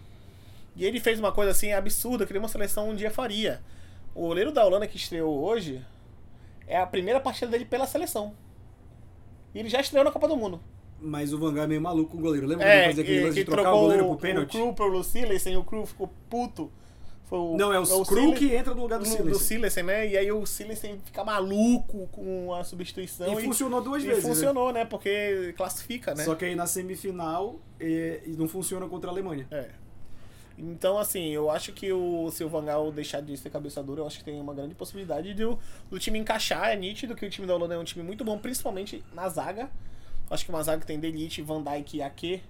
E 0.77 0.85
ele 0.85 1.00
fez 1.00 1.19
uma 1.19 1.33
coisa 1.33 1.50
assim 1.50 1.73
absurda 1.73 2.25
que 2.25 2.33
nenhuma 2.33 2.49
seleção 2.49 2.88
um 2.88 2.95
dia 2.95 3.11
faria. 3.11 3.61
O 4.15 4.23
goleiro 4.23 4.53
da 4.53 4.65
Holanda 4.65 4.87
que 4.87 4.97
estreou 4.97 5.43
hoje 5.43 5.85
é 6.67 6.79
a 6.79 6.87
primeira 6.87 7.19
partida 7.19 7.50
dele 7.50 7.65
pela 7.65 7.87
seleção. 7.87 8.33
E 9.55 9.59
ele 9.59 9.69
já 9.69 9.81
estreou 9.81 10.05
na 10.05 10.12
Copa 10.12 10.29
do 10.29 10.37
Mundo. 10.37 10.61
Mas 11.00 11.33
o 11.33 11.38
Van 11.38 11.53
Gaal 11.53 11.65
é 11.65 11.69
meio 11.69 11.81
maluco 11.81 12.12
com 12.12 12.19
o 12.19 12.21
goleiro. 12.21 12.47
Lembra 12.47 12.67
É, 12.67 12.79
ele 12.79 12.87
fazia 12.87 13.03
aquele 13.03 13.19
que, 13.19 13.25
lance 13.25 13.35
que 13.38 13.45
de 13.45 13.50
trocar 13.50 13.75
o 13.75 13.81
goleiro 13.81 14.05
o, 14.05 14.07
pro 14.09 14.17
o 14.17 14.21
pênalti? 14.21 14.50
Crew 14.53 14.73
pelo 14.73 15.03
Silensen, 15.03 15.57
o 15.57 15.65
Crew 15.65 15.87
ficou 15.87 16.11
puto. 16.29 16.71
Foi 17.28 17.38
o, 17.38 17.56
Não, 17.58 17.70
é 17.70 17.78
o, 17.78 17.85
Crew 18.04 18.04
Silen- 18.04 18.35
que 18.35 18.54
entra 18.54 18.75
no 18.75 18.80
lugar 18.80 18.99
do 18.99 19.04
Silas. 19.04 19.32
do 19.32 19.38
Silensen, 19.38 19.82
né? 19.82 20.08
E 20.08 20.16
aí 20.16 20.32
o 20.32 20.47
Silensen 20.47 20.99
fica 21.04 21.23
maluco 21.23 22.08
com 22.11 22.54
a 22.54 22.64
substituição. 22.64 23.38
E 23.38 23.44
funcionou 23.44 23.82
duas 23.82 24.02
e 24.02 24.06
vezes. 24.06 24.25
né? 24.25 24.30
funcionou, 24.30 24.73
né? 24.73 24.85
Porque 24.87 25.52
classifica, 25.56 26.14
né? 26.14 26.25
Só 26.25 26.35
que 26.35 26.47
aí 26.47 26.54
na 26.54 26.66
semifinal 26.66 27.61
é, 27.78 28.23
e 28.25 28.30
não 28.30 28.49
funciona 28.49 28.88
contra 28.88 29.11
a 29.11 29.12
Alemanha. 29.12 29.47
É. 29.50 29.68
Então, 30.56 30.99
assim, 30.99 31.28
eu 31.28 31.50
acho 31.50 31.73
que 31.73 31.92
o, 31.92 32.30
se 32.32 32.42
o 32.42 32.49
Van 32.49 32.64
Gaal 32.64 32.90
deixar 32.90 33.20
de 33.20 33.37
ser 33.37 33.50
cabeça 33.50 33.82
dura, 33.82 34.00
eu 34.00 34.06
acho 34.06 34.18
que 34.18 34.25
tem 34.25 34.40
uma 34.40 34.54
grande 34.54 34.75
possibilidade 34.75 35.32
do, 35.35 35.58
do 35.90 35.99
time 35.99 36.18
encaixar. 36.18 36.70
É 36.70 36.76
nítido 36.76 37.14
que 37.14 37.25
o 37.26 37.30
time 37.30 37.47
da 37.47 37.54
Holanda 37.54 37.75
é 37.75 37.78
um 37.78 37.85
time 37.85 38.02
muito 38.04 38.25
bom, 38.25 38.38
principalmente 38.38 39.04
na 39.12 39.28
zaga. 39.28 39.70
Acho 40.30 40.44
que 40.44 40.50
uma 40.50 40.62
zaga 40.62 40.80
que 40.80 40.87
tem 40.87 40.99
Delite, 40.99 41.42
Van 41.42 41.62
Dijk 41.62 41.99
e 41.99 42.02
Ake. 42.02 42.42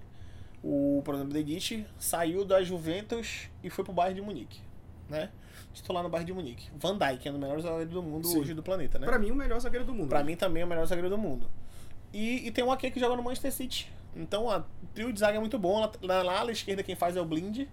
O, 0.62 1.02
por 1.04 1.14
exemplo, 1.14 1.32
Delite 1.32 1.84
saiu 1.98 2.44
da 2.44 2.62
Juventus 2.62 3.48
e 3.62 3.70
foi 3.70 3.84
pro 3.84 3.92
Bayern 3.92 4.20
de 4.20 4.26
Munique, 4.26 4.60
né? 5.08 5.30
Titular 5.72 6.02
no 6.02 6.08
Bayern 6.08 6.26
de 6.26 6.32
Munique. 6.32 6.70
Van 6.76 6.96
Dijk 6.96 7.28
é 7.28 7.30
dos 7.30 7.40
melhores 7.40 7.62
zagueiros 7.62 7.92
do 7.92 8.02
mundo 8.02 8.26
Sim. 8.26 8.40
hoje 8.40 8.54
do 8.54 8.62
planeta, 8.62 8.98
né? 8.98 9.06
Pra 9.06 9.18
mim, 9.18 9.30
o 9.30 9.34
melhor 9.34 9.60
zagueiro 9.60 9.84
do 9.84 9.94
mundo. 9.94 10.08
Pra 10.08 10.24
mim 10.24 10.36
também 10.36 10.62
é 10.62 10.66
o 10.66 10.68
melhor 10.68 10.86
zagueiro 10.86 11.10
do 11.10 11.18
mundo. 11.18 11.46
E, 12.12 12.46
e 12.46 12.50
tem 12.50 12.64
um 12.64 12.72
Ake 12.72 12.90
que 12.90 13.00
joga 13.00 13.16
no 13.16 13.22
Manchester 13.22 13.52
City. 13.52 13.90
Então 14.16 14.50
a 14.50 14.64
trio 14.94 15.12
de 15.12 15.20
zaga 15.20 15.36
é 15.36 15.40
muito 15.40 15.58
bom. 15.58 15.82
À 15.84 16.50
esquerda 16.50 16.82
quem 16.82 16.96
faz 16.96 17.16
é 17.16 17.20
o 17.20 17.24
Blind. 17.24 17.66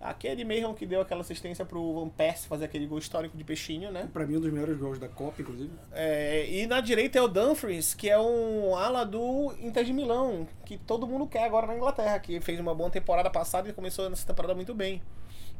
Aquele 0.00 0.44
mesmo 0.44 0.74
que 0.74 0.86
deu 0.86 1.00
aquela 1.00 1.22
assistência 1.22 1.64
pro 1.64 1.94
Van 1.94 2.08
Persie 2.08 2.46
fazer 2.46 2.66
aquele 2.66 2.86
gol 2.86 2.98
histórico 2.98 3.36
de 3.36 3.42
peixinho, 3.42 3.90
né? 3.90 4.08
Pra 4.12 4.24
mim, 4.24 4.36
um 4.36 4.40
dos 4.40 4.52
melhores 4.52 4.78
gols 4.78 4.96
da 4.96 5.08
Copa, 5.08 5.42
inclusive. 5.42 5.72
É, 5.90 6.48
e 6.48 6.68
na 6.68 6.80
direita 6.80 7.18
é 7.18 7.22
o 7.22 7.26
Dumfries, 7.26 7.94
que 7.94 8.08
é 8.08 8.16
um 8.16 8.76
ala 8.76 9.04
do 9.04 9.52
Inter 9.60 9.84
de 9.84 9.92
Milão, 9.92 10.46
que 10.64 10.78
todo 10.78 11.04
mundo 11.04 11.26
quer 11.26 11.42
agora 11.42 11.66
na 11.66 11.74
Inglaterra, 11.74 12.16
que 12.20 12.40
fez 12.40 12.60
uma 12.60 12.72
boa 12.76 12.90
temporada 12.90 13.28
passada 13.28 13.68
e 13.68 13.72
começou 13.72 14.08
nessa 14.08 14.24
temporada 14.24 14.54
muito 14.54 14.72
bem. 14.72 15.02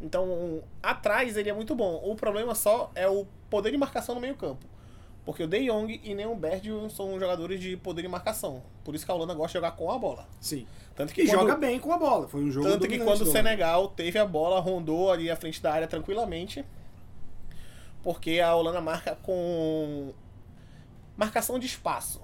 Então, 0.01 0.63
atrás 0.83 1.37
ele 1.37 1.51
é 1.51 1.53
muito 1.53 1.75
bom. 1.75 2.01
O 2.05 2.15
problema 2.15 2.55
só 2.55 2.91
é 2.95 3.09
o 3.09 3.27
poder 3.51 3.71
de 3.71 3.77
marcação 3.77 4.15
no 4.15 4.21
meio-campo. 4.21 4.65
Porque 5.25 5.43
o 5.43 5.47
De 5.47 5.67
Jong 5.67 6.01
e 6.05 6.15
nem 6.15 6.25
o 6.27 6.35
Bergio 6.35 6.89
são 6.89 7.19
jogadores 7.19 7.61
de 7.61 7.77
poder 7.77 8.03
de 8.03 8.09
marcação. 8.09 8.63
Por 8.85 8.95
isso 8.95 9.05
que 9.05 9.11
a 9.11 9.15
Holanda 9.15 9.35
gosta 9.35 9.49
de 9.49 9.55
jogar 9.55 9.73
com 9.73 9.91
a 9.91 9.99
bola. 9.99 10.27
Sim. 10.41 10.67
Tanto 10.95 11.13
que 11.13 11.23
E 11.23 11.27
quando- 11.27 11.41
joga 11.41 11.57
bem 11.57 11.79
com 11.79 11.93
a 11.93 11.99
bola. 11.99 12.27
Foi 12.29 12.43
um 12.43 12.51
jogo 12.51 12.67
tanto 12.69 12.89
que 12.89 12.99
quando 12.99 13.23
o 13.23 13.27
Senegal 13.27 13.89
teve 13.89 14.19
a 14.19 14.25
bola, 14.25 14.59
rondou 14.61 15.13
ali 15.13 15.31
à 15.31 15.37
frente 15.37 15.61
da 15.61 15.73
área 15.73 15.87
tranquilamente. 15.87 16.65
Porque 18.03 18.41
a 18.41 18.55
Holanda 18.55 18.81
marca 18.81 19.17
com 19.23 20.13
marcação 21.17 21.59
de 21.59 21.67
espaço. 21.67 22.21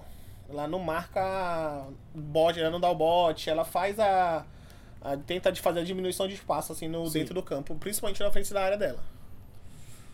Ela 0.49 0.67
não 0.67 0.79
marca 0.79 1.85
bote, 2.13 2.59
ela 2.59 2.69
não 2.69 2.79
dá 2.79 2.89
o 2.89 2.95
bote, 2.95 3.49
ela 3.49 3.65
faz 3.65 3.99
a, 3.99 4.45
a- 5.05 5.17
tenta 5.17 5.51
de 5.51 5.61
fazer 5.61 5.79
a 5.81 5.83
diminuição 5.83 6.27
de 6.27 6.33
espaço 6.33 6.71
assim 6.71 6.87
no 6.87 7.05
Sim. 7.07 7.19
dentro 7.19 7.33
do 7.33 7.43
campo, 7.43 7.75
principalmente 7.75 8.21
na 8.21 8.31
frente 8.31 8.53
da 8.53 8.63
área 8.63 8.77
dela. 8.77 8.99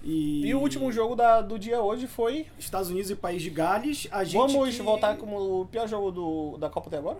E... 0.04 0.48
E 0.48 0.56
o 0.56 0.60
último 0.60 0.92
jogo 0.92 1.16
da- 1.16 1.42
do 1.42 1.60
dia 1.60 1.82
hoje 1.82 2.08
foi 2.08 2.48
Estados 2.58 2.90
Unidos 2.90 3.12
e 3.12 3.16
País 3.16 3.42
de 3.42 3.50
Gales, 3.50 4.08
a 4.12 4.24
gente 4.24 4.38
Vamos 4.38 4.76
que- 4.76 4.82
voltar 4.82 5.16
como 5.18 5.62
o 5.62 5.66
pior 5.68 5.88
jogo 5.88 6.12
do, 6.12 6.58
da 6.58 6.70
Copa 6.70 6.88
até 6.88 6.98
agora? 6.98 7.20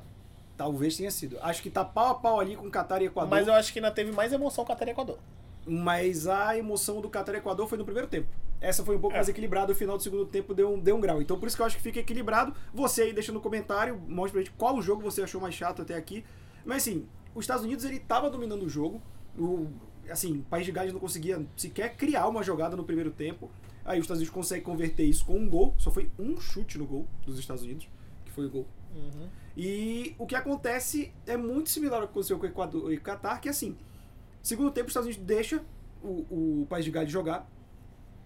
Talvez 0.58 0.98
tenha 0.98 1.10
sido. 1.12 1.38
Acho 1.42 1.62
que 1.62 1.70
tá 1.70 1.84
pau 1.86 2.08
a 2.12 2.16
pau 2.16 2.40
ali 2.40 2.56
com 2.56 2.70
Catar 2.70 3.02
e 3.02 3.06
Equador. 3.06 3.30
Mas 3.30 3.48
eu 3.48 3.54
acho 3.54 3.72
que 3.72 3.80
ainda 3.80 3.92
teve 3.92 4.12
mais 4.12 4.32
emoção 4.34 4.64
com 4.66 4.72
a 4.74 4.78
e 4.80 4.90
Equador. 4.90 5.18
Mas 5.66 6.28
a 6.28 6.58
emoção 6.58 7.02
do 7.02 7.10
Qatar 7.10 7.36
e 7.36 7.38
Equador 7.38 7.68
foi 7.68 7.78
no 7.78 7.86
primeiro 7.86 8.08
tempo. 8.08 8.28
Essa 8.60 8.84
foi 8.84 8.96
um 8.96 9.00
pouco 9.00 9.16
É. 9.16 9.18
mais 9.18 9.30
equilibrada, 9.30 9.72
o 9.72 9.76
final 9.76 9.98
do 9.98 10.04
segundo 10.04 10.26
tempo 10.26 10.54
deu 10.54 10.74
um, 10.74 10.80
deu 10.80 10.96
um 10.96 11.02
grau. 11.02 11.20
Então 11.22 11.40
por 11.40 11.48
isso 11.48 11.56
que 11.56 11.62
eu 11.62 11.66
acho 11.66 11.78
que 11.78 11.82
fica 11.82 12.00
equilibrado. 12.00 12.54
Você 12.74 13.04
aí 13.04 13.14
deixa 13.14 13.32
no 13.32 13.40
comentário, 13.42 14.00
mostra 14.08 14.34
pra 14.34 14.42
gente 14.42 14.52
qual 14.56 14.80
jogo 14.82 15.02
você 15.02 15.22
achou 15.24 15.42
mais 15.42 15.56
chato 15.56 15.82
até 15.82 15.96
aqui. 15.96 16.24
Mas 16.64 16.78
assim, 16.84 17.08
os 17.34 17.44
Estados 17.44 17.64
Unidos 17.64 17.86
ele 17.86 18.00
tava 18.00 18.30
dominando 18.30 18.64
o 18.64 18.70
jogo. 18.70 19.02
O, 19.38 19.68
assim, 20.10 20.40
o 20.40 20.44
País 20.44 20.66
de 20.66 20.72
Gales 20.72 20.94
não 20.94 21.00
conseguia 21.00 21.46
sequer 21.56 21.96
criar 21.96 22.28
uma 22.28 22.44
jogada 22.44 22.76
no 22.76 22.84
primeiro 22.84 23.12
tempo. 23.12 23.50
Aí 23.84 24.00
os 24.00 24.04
Estados 24.04 24.20
Unidos 24.20 24.34
conseguem 24.34 24.64
converter 24.64 25.04
isso 25.04 25.26
com 25.26 25.38
um 25.38 25.50
gol. 25.50 25.74
Só 25.78 25.90
foi 25.92 26.12
um 26.20 26.40
chute 26.40 26.78
no 26.78 26.86
gol 26.86 27.08
dos 27.26 27.40
Estados 27.40 27.64
Unidos, 27.64 27.88
que 28.26 28.32
foi 28.32 28.46
o 28.46 28.50
gol. 28.50 28.68
E 29.56 30.16
o 30.18 30.26
que 30.26 30.36
acontece 30.36 31.14
é 31.26 31.36
muito 31.36 31.70
similar 31.70 32.02
ao 32.02 32.08
que 32.08 32.12
aconteceu 32.12 32.38
com 32.38 32.46
o 32.46 32.50
Equador 32.50 32.92
e 32.92 32.98
o 32.98 33.02
Qatar, 33.02 33.42
que 33.42 33.50
assim, 33.50 33.78
segundo 34.42 34.72
tempo 34.72 34.88
os 34.88 34.92
Estados 34.92 35.08
Unidos 35.08 35.26
deixa 35.26 35.64
o, 36.04 36.62
o 36.62 36.68
País 36.70 36.86
de 36.86 36.92
Gales 36.92 37.12
jogar. 37.12 37.50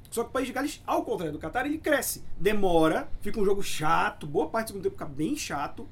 Só 0.10 0.24
que 0.24 0.30
o 0.30 0.34
País 0.34 0.48
de 0.48 0.54
Gales, 0.54 0.82
ao 0.86 1.04
contrário 1.04 1.34
do 1.34 1.40
Qatar, 1.40 1.66
ele 1.66 1.78
cresce. 1.78 2.24
Demora, 2.40 3.10
fica 3.22 3.40
um 3.40 3.46
jogo 3.46 3.62
chato, 3.62 4.28
boa 4.28 4.48
parte 4.50 4.68
do 4.68 4.70
segundo 4.70 4.84
tempo 4.84 4.96
fica 4.96 5.06
bem 5.06 5.36
chato. 5.36 5.88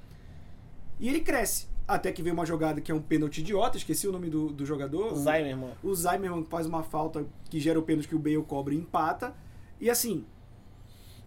E 0.99 1.09
ele 1.09 1.19
cresce. 1.19 1.67
Até 1.87 2.11
que 2.11 2.21
vem 2.23 2.31
uma 2.31 2.45
jogada 2.45 2.79
que 2.79 2.91
é 2.91 2.95
um 2.95 3.01
pênalti 3.01 3.39
idiota, 3.39 3.77
esqueci 3.77 4.07
o 4.07 4.11
nome 4.11 4.29
do, 4.29 4.49
do 4.49 4.65
jogador. 4.65 5.13
O 5.13 5.29
irmão. 5.29 5.71
O 5.83 5.93
Zaymerman 5.93 6.45
faz 6.45 6.65
uma 6.65 6.81
falta 6.83 7.25
que 7.49 7.59
gera 7.59 7.77
o 7.77 7.83
pênalti 7.83 8.07
que 8.07 8.15
o 8.15 8.19
Bale 8.19 8.41
cobre 8.43 8.75
e 8.75 8.79
empata. 8.79 9.33
E 9.81 9.89
assim, 9.89 10.25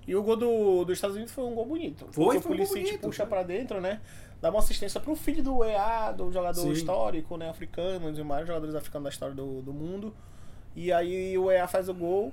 E 0.06 0.14
o 0.14 0.22
gol 0.22 0.36
do, 0.36 0.84
dos 0.84 0.96
Estados 0.96 1.16
Unidos 1.16 1.34
foi 1.34 1.44
um 1.44 1.54
gol 1.54 1.66
bonito. 1.66 2.06
Foi, 2.12 2.26
foi 2.26 2.36
um 2.36 2.38
o 2.38 2.42
Pulisic 2.42 2.84
bonito, 2.84 3.00
puxa 3.00 3.26
pra 3.26 3.42
dentro, 3.42 3.80
né? 3.80 4.00
Dá 4.40 4.50
uma 4.50 4.60
assistência 4.60 5.00
pro 5.00 5.16
filho 5.16 5.42
do 5.42 5.64
EA, 5.64 6.12
do 6.12 6.30
jogador 6.30 6.60
Sim. 6.60 6.72
histórico, 6.72 7.36
né? 7.36 7.48
Africano, 7.50 8.08
um 8.08 8.12
dos 8.12 8.20
maiores 8.22 8.46
jogadores 8.46 8.74
africanos 8.74 9.04
da 9.04 9.10
história 9.10 9.34
do, 9.34 9.60
do 9.62 9.72
mundo. 9.72 10.14
E 10.76 10.92
aí 10.92 11.36
o 11.36 11.50
EA 11.50 11.66
faz 11.66 11.88
o 11.88 11.94
gol. 11.94 12.32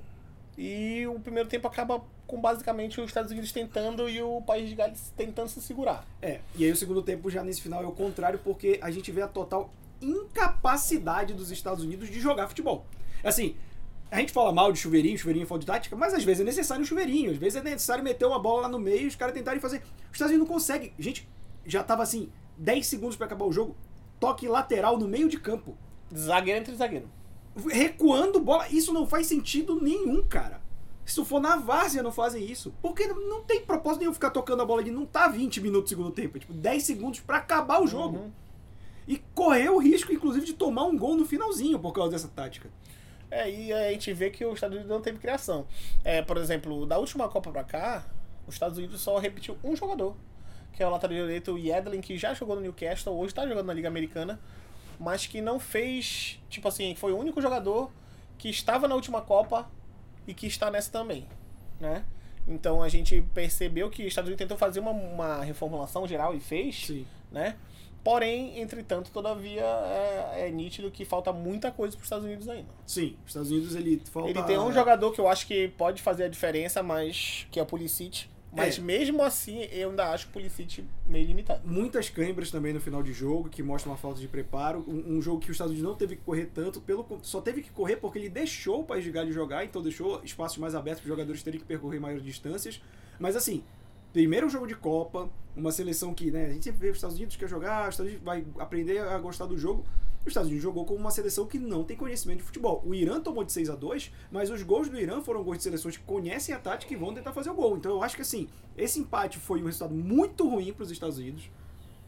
E 0.56 1.06
o 1.06 1.18
primeiro 1.18 1.48
tempo 1.48 1.66
acaba 1.66 2.02
com 2.26 2.40
basicamente 2.40 3.00
os 3.00 3.08
Estados 3.08 3.30
Unidos 3.30 3.52
tentando 3.52 4.08
e 4.08 4.22
o 4.22 4.40
País 4.42 4.68
de 4.68 4.74
Gales 4.74 5.12
tentando 5.16 5.48
se 5.48 5.60
segurar. 5.60 6.06
É, 6.22 6.40
e 6.54 6.64
aí 6.64 6.70
o 6.70 6.76
segundo 6.76 7.02
tempo 7.02 7.30
já 7.30 7.42
nesse 7.42 7.60
final 7.60 7.82
é 7.82 7.86
o 7.86 7.92
contrário, 7.92 8.38
porque 8.42 8.78
a 8.80 8.90
gente 8.90 9.10
vê 9.10 9.22
a 9.22 9.28
total 9.28 9.70
incapacidade 10.00 11.34
dos 11.34 11.50
Estados 11.50 11.82
Unidos 11.82 12.08
de 12.08 12.20
jogar 12.20 12.48
futebol. 12.48 12.86
Assim, 13.22 13.56
a 14.10 14.18
gente 14.20 14.32
fala 14.32 14.52
mal 14.52 14.70
de 14.70 14.78
chuveirinho, 14.78 15.18
chuveirinho 15.18 15.44
é 15.44 15.46
falta 15.46 15.60
de 15.60 15.66
tática, 15.66 15.96
mas 15.96 16.14
às 16.14 16.22
vezes 16.22 16.40
é 16.40 16.44
necessário 16.44 16.82
um 16.82 16.86
chuveirinho, 16.86 17.30
às 17.30 17.36
vezes 17.36 17.56
é 17.56 17.62
necessário 17.62 18.04
meter 18.04 18.26
uma 18.26 18.38
bola 18.38 18.62
lá 18.62 18.68
no 18.68 18.78
meio 18.78 19.02
e 19.02 19.06
os 19.06 19.16
caras 19.16 19.34
tentarem 19.34 19.60
fazer. 19.60 19.78
Os 19.78 20.12
Estados 20.12 20.30
Unidos 20.32 20.46
não 20.48 20.54
conseguem. 20.54 20.92
Gente, 20.98 21.28
já 21.66 21.82
tava 21.82 22.02
assim, 22.02 22.30
10 22.56 22.86
segundos 22.86 23.16
pra 23.16 23.26
acabar 23.26 23.44
o 23.44 23.52
jogo, 23.52 23.76
toque 24.20 24.46
lateral 24.46 24.98
no 24.98 25.08
meio 25.08 25.28
de 25.28 25.38
campo. 25.38 25.76
Zagueiro 26.14 26.60
entre 26.60 26.74
zagueiro. 26.76 27.08
Recuando 27.68 28.40
bola, 28.40 28.68
isso 28.68 28.92
não 28.92 29.06
faz 29.06 29.26
sentido 29.26 29.80
nenhum, 29.80 30.22
cara. 30.24 30.60
Se 31.04 31.14
tu 31.16 31.24
for 31.24 31.38
na 31.40 31.56
várzea, 31.56 32.02
não 32.02 32.10
fazem 32.10 32.44
isso. 32.50 32.74
Porque 32.82 33.06
não- 33.06 33.42
tem 33.44 33.60
propósito 33.60 34.00
nenhum 34.00 34.14
ficar 34.14 34.30
tocando 34.30 34.62
a 34.62 34.66
bola 34.66 34.82
de 34.82 34.90
não 34.90 35.04
tá 35.04 35.28
20 35.28 35.60
minutos 35.60 35.84
do 35.84 35.88
segundo 35.96 36.10
tempo. 36.10 36.36
É 36.36 36.40
tipo 36.40 36.52
10 36.52 36.82
segundos 36.82 37.20
pra 37.20 37.36
acabar 37.38 37.80
o 37.82 37.86
jogo. 37.86 38.16
Uhum. 38.18 38.30
E 39.06 39.18
correr 39.34 39.68
o 39.68 39.78
risco, 39.78 40.12
inclusive, 40.12 40.46
de 40.46 40.54
tomar 40.54 40.84
um 40.84 40.96
gol 40.96 41.14
no 41.14 41.26
finalzinho 41.26 41.78
por 41.78 41.92
causa 41.92 42.12
dessa 42.12 42.28
tática. 42.28 42.70
É, 43.30 43.50
e 43.50 43.72
a 43.72 43.90
gente 43.92 44.12
vê 44.14 44.30
que 44.30 44.44
os 44.46 44.54
Estados 44.54 44.76
Unidos 44.76 44.90
não 44.90 45.02
teve 45.02 45.18
criação. 45.18 45.66
É, 46.02 46.22
por 46.22 46.38
exemplo, 46.38 46.86
da 46.86 46.98
última 46.98 47.28
Copa 47.28 47.50
pra 47.52 47.64
cá, 47.64 48.06
os 48.46 48.54
Estados 48.54 48.78
Unidos 48.78 49.00
só 49.00 49.18
repetiu 49.18 49.58
um 49.62 49.76
jogador, 49.76 50.16
que 50.72 50.82
é 50.82 50.86
o 50.86 50.90
lateral 50.90 51.16
direito 51.18 51.58
Yedlin, 51.58 52.00
que 52.00 52.16
já 52.16 52.32
jogou 52.32 52.56
no 52.56 52.62
Newcastle, 52.62 53.14
hoje 53.14 53.34
tá 53.34 53.46
jogando 53.46 53.66
na 53.66 53.74
Liga 53.74 53.88
Americana, 53.88 54.40
mas 54.98 55.26
que 55.26 55.40
não 55.40 55.58
fez, 55.58 56.40
tipo 56.48 56.68
assim, 56.68 56.94
foi 56.94 57.12
o 57.12 57.18
único 57.18 57.40
jogador 57.40 57.90
que 58.38 58.48
estava 58.48 58.86
na 58.88 58.94
última 58.94 59.20
Copa 59.20 59.70
e 60.26 60.34
que 60.34 60.46
está 60.46 60.70
nessa 60.70 60.90
também, 60.90 61.26
né? 61.80 62.04
Então 62.46 62.82
a 62.82 62.88
gente 62.88 63.22
percebeu 63.32 63.90
que 63.90 64.02
os 64.02 64.08
Estados 64.08 64.28
Unidos 64.28 64.42
tentou 64.44 64.56
fazer 64.56 64.80
uma, 64.80 64.90
uma 64.90 65.42
reformulação 65.42 66.06
geral 66.06 66.34
e 66.34 66.40
fez, 66.40 66.86
Sim. 66.86 67.06
né? 67.30 67.56
Porém, 68.04 68.60
entretanto, 68.60 69.10
todavia, 69.10 69.62
é, 69.62 70.46
é 70.46 70.50
nítido 70.50 70.90
que 70.90 71.06
falta 71.06 71.32
muita 71.32 71.70
coisa 71.70 71.96
para 71.96 72.02
os 72.02 72.06
Estados 72.06 72.26
Unidos 72.26 72.46
ainda. 72.50 72.68
Sim, 72.86 73.16
os 73.24 73.30
Estados 73.30 73.50
Unidos 73.50 73.74
ele 73.74 74.02
falta. 74.04 74.28
Ele 74.28 74.42
tem 74.42 74.58
um 74.58 74.70
jogador 74.70 75.10
que 75.10 75.18
eu 75.18 75.26
acho 75.26 75.46
que 75.46 75.68
pode 75.68 76.02
fazer 76.02 76.24
a 76.24 76.28
diferença, 76.28 76.82
mas 76.82 77.46
que 77.50 77.58
é 77.58 77.62
o 77.62 77.66
Pulisic, 77.66 78.26
Mas 78.56 78.78
É. 78.78 78.80
mesmo 78.80 79.22
assim, 79.22 79.64
eu 79.72 79.90
ainda 79.90 80.10
acho 80.10 80.28
o 80.28 80.30
Pulisic 80.30 80.84
meio 81.06 81.26
limitado. 81.26 81.66
Muitas 81.66 82.08
câimbras 82.08 82.50
também 82.50 82.72
no 82.72 82.80
final 82.80 83.02
de 83.02 83.12
jogo, 83.12 83.48
que 83.48 83.62
mostram 83.62 83.92
uma 83.92 83.98
falta 83.98 84.20
de 84.20 84.28
preparo. 84.28 84.84
Um, 84.86 85.16
um 85.16 85.22
jogo 85.22 85.40
que 85.40 85.50
os 85.50 85.54
Estados 85.54 85.72
Unidos 85.72 85.88
não 85.88 85.96
teve 85.96 86.16
que 86.16 86.22
correr 86.22 86.46
tanto, 86.46 86.80
pelo 86.80 87.04
só 87.22 87.40
teve 87.40 87.62
que 87.62 87.70
correr 87.70 87.96
porque 87.96 88.18
ele 88.18 88.28
deixou 88.28 88.80
o 88.80 88.84
País 88.84 89.02
de 89.04 89.10
Gales 89.10 89.34
jogar, 89.34 89.64
então 89.64 89.82
deixou 89.82 90.22
espaços 90.24 90.58
mais 90.58 90.74
abertos 90.74 91.00
para 91.00 91.08
os 91.08 91.16
jogadores 91.16 91.42
terem 91.42 91.58
que 91.58 91.66
percorrer 91.66 92.00
maiores 92.00 92.24
distâncias. 92.24 92.80
Mas 93.18 93.36
assim, 93.36 93.62
primeiro 94.12 94.48
jogo 94.48 94.66
de 94.66 94.74
Copa, 94.74 95.28
uma 95.56 95.72
seleção 95.72 96.14
que, 96.14 96.30
né, 96.30 96.46
a 96.46 96.50
gente 96.50 96.64
sempre 96.64 96.80
vê 96.80 96.90
os 96.90 96.96
Estados 96.96 97.16
Unidos 97.16 97.36
quer 97.36 97.48
jogar, 97.48 97.88
os 97.88 97.94
Estados 97.94 98.12
Unidos 98.12 98.24
vai 98.24 98.44
aprender 98.58 98.98
a 98.98 99.18
gostar 99.18 99.46
do 99.46 99.58
jogo. 99.58 99.84
Os 100.24 100.28
Estados 100.28 100.48
Unidos 100.48 100.62
jogou 100.62 100.86
com 100.86 100.94
uma 100.94 101.10
seleção 101.10 101.46
que 101.46 101.58
não 101.58 101.84
tem 101.84 101.96
conhecimento 101.96 102.38
de 102.38 102.44
futebol. 102.44 102.82
O 102.84 102.94
Irã 102.94 103.20
tomou 103.20 103.44
de 103.44 103.52
6 103.52 103.68
a 103.68 103.74
2 103.76 104.10
mas 104.30 104.50
os 104.50 104.62
gols 104.62 104.88
do 104.88 104.98
Irã 104.98 105.20
foram 105.20 105.44
gols 105.44 105.58
de 105.58 105.64
seleções 105.64 105.98
que 105.98 106.02
conhecem 106.04 106.54
a 106.54 106.58
tática 106.58 106.92
e 106.92 106.96
vão 106.96 107.12
tentar 107.12 107.32
fazer 107.32 107.50
o 107.50 107.54
gol. 107.54 107.76
Então 107.76 107.92
eu 107.92 108.02
acho 108.02 108.16
que 108.16 108.22
assim, 108.22 108.48
esse 108.76 108.98
empate 108.98 109.38
foi 109.38 109.62
um 109.62 109.66
resultado 109.66 109.94
muito 109.94 110.48
ruim 110.48 110.72
para 110.72 110.82
os 110.82 110.90
Estados 110.90 111.18
Unidos. 111.18 111.50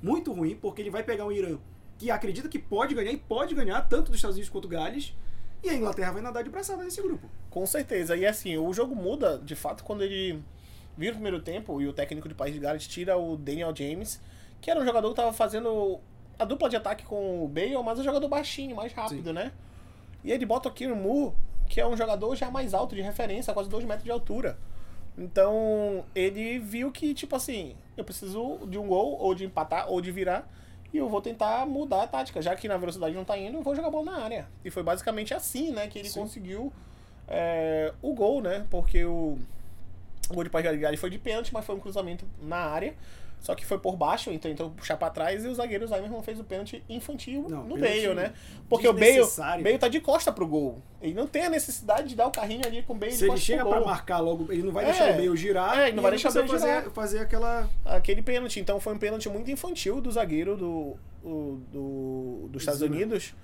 Muito 0.03 0.33
ruim, 0.33 0.57
porque 0.57 0.81
ele 0.81 0.91
vai 0.91 1.03
pegar 1.03 1.27
um 1.27 1.33
Irã 1.33 1.59
que 1.99 2.11
acredita 2.11 2.49
que 2.49 2.59
pode 2.59 2.95
ganhar 2.95 3.13
e 3.13 3.17
pode 3.17 3.55
ganhar 3.55 3.81
tanto 3.83 4.07
dos 4.07 4.17
Estados 4.17 4.37
Unidos 4.37 4.51
quanto 4.51 4.69
Gales. 4.69 5.15
E 5.63 5.69
a 5.69 5.75
Inglaterra 5.75 6.13
vai 6.13 6.23
nadar 6.23 6.45
de 6.45 6.51
braçada 6.51 6.85
nesse 6.85 7.01
grupo. 7.03 7.29
Com 7.51 7.67
certeza. 7.67 8.17
E 8.17 8.27
assim, 8.27 8.57
o 8.57 8.73
jogo 8.73 8.95
muda, 8.95 9.39
de 9.39 9.55
fato, 9.55 9.83
quando 9.83 10.03
ele 10.03 10.43
vira 10.97 11.13
o 11.13 11.17
primeiro 11.17 11.41
tempo 11.41 11.81
e 11.81 11.87
o 11.87 11.93
técnico 11.93 12.29
de 12.29 12.35
País 12.35 12.55
de 12.55 12.61
Gales 12.61 12.87
tira 12.87 13.17
o 13.17 13.37
Daniel 13.37 13.75
James, 13.75 14.21
que 14.61 14.71
era 14.71 14.81
um 14.81 14.85
jogador 14.85 15.09
que 15.11 15.17
tava 15.17 15.33
fazendo 15.33 16.01
a 16.39 16.45
dupla 16.45 16.69
de 16.69 16.77
ataque 16.77 17.05
com 17.05 17.45
o 17.45 17.49
Bale, 17.49 17.77
mas 17.85 17.99
um 17.99 18.05
jogador 18.05 18.29
baixinho, 18.29 18.77
mais 18.77 18.93
rápido, 18.93 19.29
Sim. 19.29 19.35
né? 19.35 19.53
E 20.23 20.33
ele 20.33 20.45
bota 20.45 20.69
o 20.69 20.73
Kieran 20.73 20.97
Moore, 20.97 21.35
que 21.69 21.81
é 21.81 21.87
um 21.87 21.97
jogador 21.97 22.35
já 22.37 22.51
mais 22.51 22.75
alto 22.75 22.95
de 22.95 23.03
referência, 23.03 23.53
quase 23.53 23.69
2 23.69 23.85
metros 23.85 24.05
de 24.05 24.11
altura. 24.11 24.59
Então, 25.17 26.05
ele 26.15 26.59
viu 26.59 26.93
que, 26.93 27.15
tipo 27.15 27.35
assim, 27.35 27.75
eu 27.97 28.05
preciso 28.05 28.67
de 28.67 28.79
um 28.79 28.87
gol, 28.87 29.17
ou 29.19 29.35
de 29.35 29.45
empatar, 29.45 29.91
ou 29.91 30.01
de 30.01 30.13
virar, 30.13 30.49
e 30.93 30.99
eu 30.99 31.09
vou 31.09 31.23
tentar 31.23 31.67
mudar 31.67 32.03
a 32.03 32.07
tática. 32.07 32.43
Já 32.43 32.55
que 32.55 32.69
na 32.69 32.77
velocidade 32.77 33.15
não 33.15 33.25
tá 33.25 33.37
indo, 33.39 33.57
eu 33.57 33.63
vou 33.63 33.75
jogar 33.75 33.91
bola 33.91 34.13
na 34.13 34.25
área. 34.25 34.47
E 34.65 34.71
foi 34.71 34.83
basicamente 34.83 35.33
assim, 35.33 35.71
né, 35.71 35.89
que 35.89 35.99
ele 35.99 36.09
Sim. 36.09 36.21
conseguiu 36.21 36.73
é, 37.27 37.93
o 38.03 38.13
gol, 38.13 38.43
né? 38.43 38.67
Porque 38.71 39.05
o, 39.05 39.39
o 40.31 40.35
gol 40.35 40.45
de 40.45 40.51
Gales 40.51 41.01
foi 41.01 41.11
de 41.11 41.19
pênalti, 41.19 41.53
mas 41.53 41.65
foi 41.65 41.75
um 41.75 41.81
cruzamento 41.81 42.25
na 42.43 42.57
área. 42.57 42.95
Só 43.39 43.55
que 43.55 43.67
foi 43.67 43.79
por 43.79 43.97
baixo, 43.97 44.31
então 44.31 44.51
tentou 44.51 44.71
puxar 44.71 44.97
pra 44.97 45.11
trás 45.11 45.45
e 45.45 45.49
o 45.49 45.55
zagueiro 45.55 45.87
Zaimerman 45.87 46.23
fez 46.23 46.41
o 46.41 46.43
pênalti 46.43 46.83
infantil 46.89 47.45
Não, 47.49 47.65
no 47.65 47.75
pênalti 47.75 48.03
Bale, 48.07 48.15
né? 48.15 48.33
Porque 48.69 48.89
o 48.89 48.93
Bale. 48.95 49.21
Bale 49.63 49.79
tá 49.79 49.89
de 49.89 50.01
costa 50.01 50.33
pro 50.33 50.47
gol. 50.49 50.81
Ele 51.03 51.13
não 51.15 51.27
tem 51.27 51.45
a 51.45 51.51
necessidade 51.51 52.09
de 52.09 52.17
dar 52.17 52.27
o 52.27 52.31
carrinho 52.31 52.67
ali 52.67 52.83
com 52.83 52.95
o 52.95 52.97
Bale 52.97 53.13
de 53.13 53.19
Se 53.19 53.27
ele 53.29 53.37
chega 53.37 53.65
pra 53.65 53.81
marcar 53.83 54.19
logo, 54.21 54.51
ele 54.51 54.63
não 54.63 54.73
vai 54.73 54.85
É. 54.85 54.87
deixar 54.89 55.11
o 55.11 55.13
Bale 55.13 55.37
girar. 55.37 55.79
É, 55.79 55.87
ele 55.89 55.97
não 55.97 56.03
vai 56.03 56.13
deixar 56.13 56.31
o 56.31 56.33
Bale 56.33 56.49
fazer, 56.49 56.67
girar. 56.67 56.91
fazer 56.91 57.19
aquela. 57.21 57.71
aquele 57.85 58.23
pênalti. 58.23 58.59
Então 58.59 58.81
foi 58.81 58.95
um 58.95 58.99
pênalti 58.99 59.29
muito 59.29 59.51
infantil 59.51 60.01
do 60.01 60.11
zagueiro 60.11 60.57
do, 60.57 60.97
o- 61.23 61.61
do, 61.71 62.49
dos 62.51 62.63
Estados 62.63 62.81
Zima. 62.81 62.97
Unidos. 62.97 63.35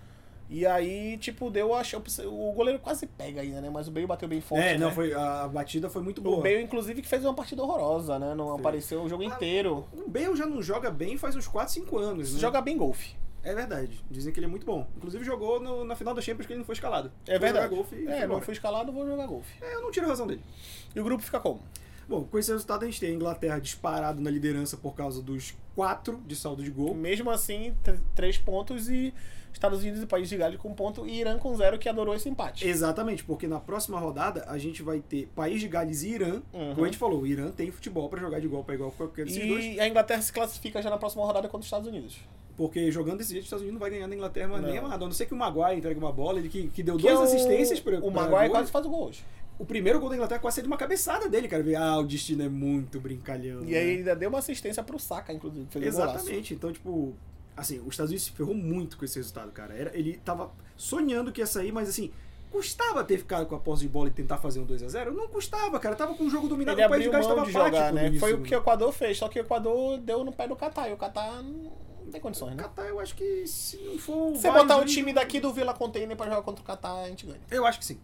E 0.50 0.66
aí, 0.66 1.16
tipo, 1.18 1.50
deu 1.50 1.74
a 1.74 1.82
chance. 1.82 2.20
O 2.26 2.52
goleiro 2.52 2.78
quase 2.78 3.06
pega 3.06 3.40
ainda, 3.40 3.60
né? 3.60 3.70
Mas 3.70 3.88
o 3.88 3.90
Bale 3.90 4.06
bateu 4.06 4.28
bem 4.28 4.40
forte. 4.40 4.62
é, 4.64 4.76
não, 4.76 4.88
né? 4.88 4.94
foi, 4.94 5.12
a 5.14 5.48
batida 5.48 5.88
foi 5.88 6.02
muito 6.02 6.20
boa. 6.20 6.38
O 6.38 6.42
Bale, 6.42 6.60
inclusive, 6.62 7.00
que 7.00 7.08
fez 7.08 7.24
uma 7.24 7.32
partida 7.34 7.62
horrorosa, 7.62 8.18
né? 8.18 8.34
Não 8.34 8.54
apareceu 8.54 9.02
o 9.02 9.08
jogo 9.08 9.22
inteiro. 9.22 9.86
O 9.92 10.08
Bale 10.10 10.36
já 10.36 10.44
não 10.46 10.62
joga 10.62 10.90
bem 10.90 11.16
faz 11.16 11.34
uns 11.36 11.46
4, 11.48 11.72
5 11.72 11.98
anos, 11.98 12.34
né? 12.34 12.40
Joga 12.40 12.60
bem 12.60 12.76
golfe. 12.76 13.14
É 13.44 13.54
verdade. 13.54 14.04
Dizem 14.10 14.32
que 14.32 14.38
ele 14.38 14.46
é 14.46 14.48
muito 14.48 14.64
bom. 14.66 14.86
Inclusive 14.96 15.24
jogou 15.24 15.58
no- 15.58 15.84
na 15.84 15.96
final 15.96 16.14
da 16.14 16.20
Champions 16.22 16.46
que 16.46 16.52
ele 16.52 16.58
não 16.58 16.64
foi 16.66 16.74
escalado. 16.74 17.10
É 17.26 17.32
Foi 17.32 17.38
verdade. 17.40 17.74
golfe 17.74 17.96
e 17.96 18.04
foi 18.04 18.12
é, 18.14 18.26
não 18.26 18.40
fui 18.40 18.52
escalado, 18.52 18.92
vou 18.92 19.04
jogar 19.06 19.26
golfe. 19.26 19.52
É, 19.60 19.74
eu 19.74 19.82
não 19.82 19.90
tiro 19.90 20.06
a 20.06 20.10
razão 20.10 20.26
dele. 20.28 20.42
E 20.94 21.00
o 21.00 21.02
grupo 21.04 21.22
fica 21.24 21.40
como? 21.40 21.60
Bom, 22.08 22.24
com 22.24 22.38
esse 22.38 22.52
resultado 22.52 22.82
a 22.82 22.86
gente 22.86 23.00
tem 23.00 23.10
a 23.10 23.14
Inglaterra 23.14 23.58
disparado 23.58 24.20
na 24.20 24.30
liderança 24.30 24.76
por 24.76 24.94
causa 24.94 25.20
dos 25.22 25.54
4 25.74 26.20
de 26.26 26.36
saldo 26.36 26.62
de 26.62 26.70
gol. 26.70 26.94
Mesmo 26.94 27.30
assim, 27.30 27.74
tr- 27.82 27.94
três 28.14 28.36
pontos 28.38 28.88
e 28.88 29.12
Estados 29.52 29.80
Unidos 29.80 30.02
e 30.02 30.06
País 30.06 30.28
de 30.28 30.36
Gales 30.36 30.58
com 30.58 30.68
um 30.70 30.74
ponto 30.74 31.06
e 31.06 31.20
Irã 31.20 31.38
com 31.38 31.54
zero, 31.56 31.78
que 31.78 31.88
adorou 31.88 32.14
esse 32.14 32.28
empate. 32.28 32.66
Exatamente, 32.66 33.22
porque 33.24 33.46
na 33.46 33.60
próxima 33.60 33.98
rodada 33.98 34.44
a 34.48 34.58
gente 34.58 34.82
vai 34.82 35.00
ter 35.00 35.28
País 35.34 35.60
de 35.60 35.68
Gales 35.68 36.02
e 36.02 36.08
Irã. 36.10 36.42
Uhum. 36.52 36.70
Como 36.74 36.82
a 36.84 36.88
gente 36.88 36.98
falou, 36.98 37.20
o 37.22 37.26
Irã 37.26 37.50
tem 37.50 37.70
futebol 37.70 38.08
pra 38.08 38.20
jogar 38.20 38.40
de 38.40 38.46
igual 38.46 38.64
pra 38.64 38.74
igual 38.74 38.90
com 38.90 38.96
qualquer 38.96 39.24
desses 39.26 39.46
dois. 39.46 39.64
E 39.64 39.78
a 39.80 39.88
Inglaterra 39.88 40.20
se 40.22 40.32
classifica 40.32 40.82
já 40.82 40.90
na 40.90 40.98
próxima 40.98 41.24
rodada 41.24 41.46
contra 41.48 41.60
os 41.60 41.66
Estados 41.66 41.86
Unidos. 41.88 42.18
Porque 42.56 42.90
jogando 42.90 43.18
desse 43.18 43.30
jeito, 43.30 43.42
os 43.42 43.46
Estados 43.46 43.62
Unidos 43.62 43.74
não 43.74 43.80
vai 43.80 43.90
ganhar 43.90 44.06
na 44.06 44.14
Inglaterra 44.14 44.48
Não. 44.60 44.68
nem 44.68 44.78
amarrado. 44.78 45.04
A 45.04 45.06
não 45.08 45.14
ser 45.14 45.26
que 45.26 45.32
o 45.34 45.36
Maguire 45.36 45.76
entregue 45.78 45.98
uma 45.98 46.12
bola, 46.12 46.38
ele 46.38 46.48
que, 46.48 46.68
que 46.68 46.82
deu 46.82 46.96
Que 46.96 47.02
duas 47.02 47.14
é 47.14 47.18
o- 47.18 47.22
assistências 47.22 47.80
pra, 47.80 47.98
O 48.00 48.10
Maguire 48.10 48.50
quase 48.50 48.70
faz 48.70 48.84
o 48.84 48.90
gol 48.90 49.06
hoje. 49.08 49.24
O 49.58 49.64
primeiro 49.64 50.00
gol 50.00 50.08
da 50.08 50.16
Inglaterra 50.16 50.40
quase 50.40 50.56
saiu 50.56 50.64
de 50.64 50.68
uma 50.68 50.76
cabeçada 50.76 51.28
dele, 51.28 51.46
cara. 51.46 51.62
Ah, 51.78 51.98
o 51.98 52.02
destino 52.04 52.42
é 52.42 52.48
muito 52.48 52.98
brincalhão. 53.00 53.62
E 53.62 53.70
né? 53.72 53.78
aí 53.78 53.96
ainda 53.98 54.16
deu 54.16 54.28
uma 54.28 54.38
assistência 54.40 54.82
pro 54.82 54.98
Saka, 54.98 55.32
inclusive. 55.32 55.66
um. 55.76 55.82
Exatamente. 55.82 56.52
Então, 56.54 56.72
tipo, 56.72 57.14
assim, 57.56 57.78
os 57.80 57.88
Estados 57.88 58.10
Unidos 58.10 58.24
se 58.24 58.30
ferrou 58.32 58.54
muito 58.54 58.96
com 58.96 59.04
esse 59.04 59.18
resultado, 59.18 59.50
cara. 59.52 59.74
Era, 59.74 59.96
ele 59.96 60.20
tava 60.24 60.50
sonhando 60.76 61.32
que 61.32 61.40
ia 61.40 61.46
sair, 61.46 61.72
mas 61.72 61.88
assim, 61.88 62.12
custava 62.50 63.02
ter 63.02 63.18
ficado 63.18 63.46
com 63.46 63.54
a 63.54 63.58
posse 63.58 63.82
de 63.82 63.88
bola 63.88 64.08
e 64.08 64.10
tentar 64.10 64.36
fazer 64.38 64.60
um 64.60 64.66
2x0? 64.66 65.10
Não 65.10 65.28
custava, 65.28 65.78
cara. 65.80 65.96
Tava 65.96 66.14
com 66.14 66.24
o 66.24 66.30
jogo 66.30 66.48
dominado, 66.48 66.78
Ele 66.78 66.86
o 66.86 66.90
país 66.90 67.06
mão 67.06 67.36
tava 67.36 67.50
jogar, 67.50 67.92
né? 67.92 68.12
Foi 68.18 68.34
o 68.34 68.42
que 68.42 68.54
o 68.54 68.58
Equador 68.58 68.92
fez, 68.92 69.18
só 69.18 69.28
que 69.28 69.38
o 69.38 69.42
Equador 69.42 69.98
deu 69.98 70.22
no 70.22 70.32
pé 70.32 70.46
do 70.46 70.54
Catar. 70.54 70.88
E 70.88 70.92
o 70.92 70.96
Catar 70.96 71.42
não 71.42 71.72
tem 72.10 72.20
condições, 72.20 72.52
O 72.52 72.56
né? 72.56 72.62
Catar, 72.62 72.86
eu 72.86 73.00
acho 73.00 73.14
que 73.14 73.46
se 73.46 73.78
não 73.78 73.98
for. 73.98 74.36
Se 74.36 74.42
vários 74.42 74.62
botar 74.62 74.76
o 74.76 74.84
time 74.84 75.12
daqui 75.12 75.40
do 75.40 75.52
Vila 75.52 75.72
Container 75.72 76.16
pra 76.16 76.26
jogar 76.26 76.42
contra 76.42 76.62
o 76.62 76.66
Catar, 76.66 77.02
a 77.02 77.08
gente 77.08 77.26
ganha. 77.26 77.40
Eu 77.50 77.64
acho 77.64 77.78
que 77.78 77.84
sim. 77.84 77.98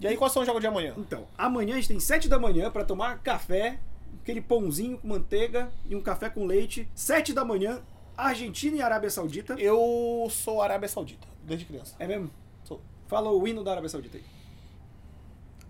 E 0.00 0.06
aí, 0.06 0.16
quais 0.16 0.32
são 0.32 0.42
os 0.42 0.46
jogos 0.46 0.60
de 0.60 0.66
amanhã? 0.66 0.94
Então, 0.96 1.28
amanhã 1.38 1.74
a 1.74 1.76
gente 1.76 1.88
tem 1.88 2.00
7 2.00 2.28
da 2.28 2.36
manhã 2.36 2.72
pra 2.72 2.84
tomar 2.84 3.18
café, 3.18 3.78
aquele 4.20 4.40
pãozinho 4.40 4.98
com 4.98 5.06
manteiga 5.06 5.70
e 5.88 5.94
um 5.94 6.00
café 6.00 6.28
com 6.28 6.44
leite. 6.44 6.88
7 6.92 7.32
da 7.32 7.44
manhã, 7.44 7.80
Argentina 8.28 8.76
e 8.76 8.82
Arábia 8.82 9.10
Saudita. 9.10 9.54
Eu 9.58 10.26
sou 10.30 10.62
Arábia 10.62 10.88
Saudita, 10.88 11.26
desde 11.44 11.64
criança. 11.66 11.94
É 11.98 12.06
mesmo? 12.06 12.30
Sou. 12.64 12.80
Fala 13.08 13.30
o 13.30 13.46
hino 13.46 13.62
da 13.64 13.72
Arábia 13.72 13.88
Saudita 13.88 14.16
aí. 14.18 14.24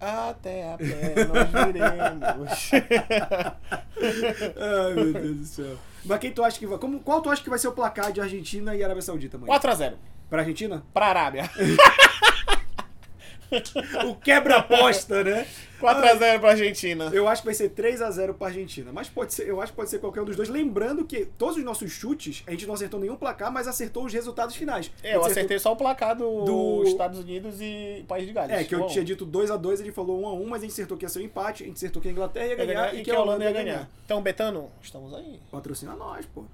Até 0.01 0.73
a 0.73 0.77
pé 0.79 1.15
nós 1.27 1.49
viremos. 1.67 2.71
Ai, 4.59 4.95
meu 4.95 5.13
Deus 5.13 5.37
do 5.37 5.45
céu. 5.45 5.77
Mas 6.05 6.19
quem 6.19 6.33
tu 6.33 6.43
acha 6.43 6.59
que 6.59 6.67
vai. 6.67 6.77
Como, 6.79 6.99
qual 7.01 7.23
tu 7.23 7.31
acha 7.31 7.43
que 7.43 7.49
vai 7.51 7.59
ser 7.59 7.69
o 7.69 7.73
placar 7.73 8.11
de 8.13 8.21
Argentina 8.21 8.75
e 8.75 8.83
Arábia 8.83 9.03
Saudita 9.03 9.37
amanhã? 9.37 9.53
4x0 9.61 9.95
Pra 10.29 10.41
Argentina? 10.41 10.83
pra 10.93 11.07
Arábia. 11.07 11.49
O 14.09 14.15
quebra-aposta, 14.17 15.23
né? 15.25 15.47
4x0 15.81 16.39
pra 16.39 16.51
Argentina. 16.51 17.11
Eu 17.13 17.27
acho 17.27 17.43
que 17.43 17.47
vai 17.47 17.55
ser 17.55 17.71
3x0 17.71 18.35
pra 18.35 18.47
Argentina. 18.47 18.93
Mas 18.93 19.09
pode 19.09 19.35
ser, 19.35 19.49
eu 19.49 19.61
acho 19.61 19.73
que 19.73 19.77
pode 19.77 19.91
ser 19.91 19.99
qualquer 19.99 20.21
um 20.21 20.25
dos 20.25 20.37
dois. 20.37 20.49
Lembrando 20.49 21.05
que 21.05 21.27
todos 21.37 21.57
os 21.57 21.65
nossos 21.65 21.91
chutes, 21.91 22.45
a 22.47 22.53
gente 22.53 22.67
não 22.67 22.75
acertou 22.75 23.01
nenhum 23.01 23.17
placar, 23.17 23.51
mas 23.53 23.67
acertou 23.67 24.05
os 24.05 24.13
resultados 24.13 24.55
finais. 24.55 24.93
É, 25.03 25.09
eu 25.17 25.21
acertou- 25.21 25.31
acertei 25.33 25.59
só 25.59 25.73
o 25.73 25.77
placar 25.77 26.17
do, 26.17 26.45
Do- 26.45 26.85
Estados 26.85 27.19
Unidos 27.19 27.57
e 27.61 28.05
País 28.07 28.27
de 28.29 28.33
Gales. 28.33 28.53
É, 28.57 28.63
que 28.63 28.75
eu 28.77 28.81
Bom, 28.81 28.87
tinha 28.87 29.05
dito 29.05 29.27
2x2, 29.27 29.81
ele 29.81 29.91
falou 29.91 30.21
1x1, 30.23 30.47
mas 30.49 30.61
a 30.61 30.63
gente 30.67 30.73
acertou 30.73 30.97
que 30.97 31.05
ia 31.05 31.09
ser 31.09 31.19
um 31.19 31.23
empate, 31.23 31.65
a 31.65 31.67
gente 31.67 31.77
acertou 31.77 32.01
que 32.01 32.09
a 32.09 32.13
Inglaterra 32.13 32.47
ia 32.47 32.51
ia 32.53 32.57
ganhar, 32.57 32.75
ganhar, 32.91 32.95
e 32.95 33.03
que 33.03 33.11
a 33.11 33.21
Holanda 33.21 33.45
ia 33.45 33.53
ganhar. 33.53 33.91
Então, 34.05 34.23
Betano, 34.23 34.71
estamos 34.81 35.13
aí. 35.15 35.41
Patrocina 35.51 35.95
nós, 35.97 36.25
pô. 36.27 36.45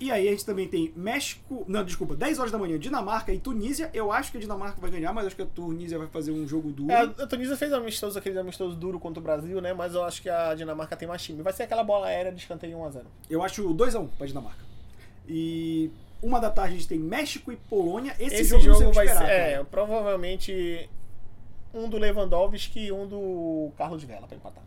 E 0.00 0.10
aí 0.10 0.28
a 0.28 0.30
gente 0.30 0.46
também 0.46 0.66
tem 0.66 0.90
México. 0.96 1.62
Não, 1.68 1.84
desculpa, 1.84 2.16
10 2.16 2.38
horas 2.38 2.50
da 2.50 2.56
manhã, 2.56 2.78
Dinamarca 2.78 3.34
e 3.34 3.38
Tunísia. 3.38 3.90
Eu 3.92 4.10
acho 4.10 4.32
que 4.32 4.38
a 4.38 4.40
Dinamarca 4.40 4.80
vai 4.80 4.90
ganhar, 4.90 5.12
mas 5.12 5.26
acho 5.26 5.36
que 5.36 5.42
a 5.42 5.46
Tunísia 5.46 5.98
vai 5.98 6.08
fazer 6.08 6.32
um 6.32 6.48
jogo 6.48 6.72
duro. 6.72 6.90
É, 6.90 7.02
a 7.02 7.26
Tunísia 7.26 7.54
fez 7.54 7.70
amistoso, 7.70 8.18
aquele 8.18 8.38
amistoso 8.38 8.74
duro 8.74 8.98
contra 8.98 9.20
o 9.20 9.22
Brasil, 9.22 9.60
né? 9.60 9.74
Mas 9.74 9.94
eu 9.94 10.02
acho 10.02 10.22
que 10.22 10.30
a 10.30 10.54
Dinamarca 10.54 10.96
tem 10.96 11.06
mais 11.06 11.22
time. 11.22 11.42
Vai 11.42 11.52
ser 11.52 11.64
aquela 11.64 11.84
bola 11.84 12.06
aérea 12.06 12.32
de 12.32 12.40
escanteio 12.40 12.78
1x0. 12.78 13.02
Eu 13.28 13.42
acho 13.42 13.62
2x1 13.74 14.08
pra 14.16 14.26
Dinamarca. 14.26 14.64
E 15.28 15.90
uma 16.22 16.40
da 16.40 16.50
tarde 16.50 16.74
a 16.74 16.76
gente 16.78 16.88
tem 16.88 16.98
México 16.98 17.52
e 17.52 17.56
Polônia. 17.56 18.16
Esse, 18.18 18.36
Esse, 18.36 18.58
jogo, 18.58 18.80
jogo, 18.80 18.92
vai 18.92 19.04
esperar, 19.04 19.26
ser, 19.26 19.32
é, 19.32 19.50
cara. 19.52 19.64
provavelmente 19.66 20.88
um 21.74 21.90
do 21.90 21.98
Lewandowski 21.98 22.86
e 22.86 22.92
um 22.92 23.06
do 23.06 23.70
Carlos 23.76 24.02
Vela 24.02 24.26
pra 24.26 24.36
empatar. 24.36 24.64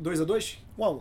2x2? 0.00 0.58
1x1. 0.78 1.00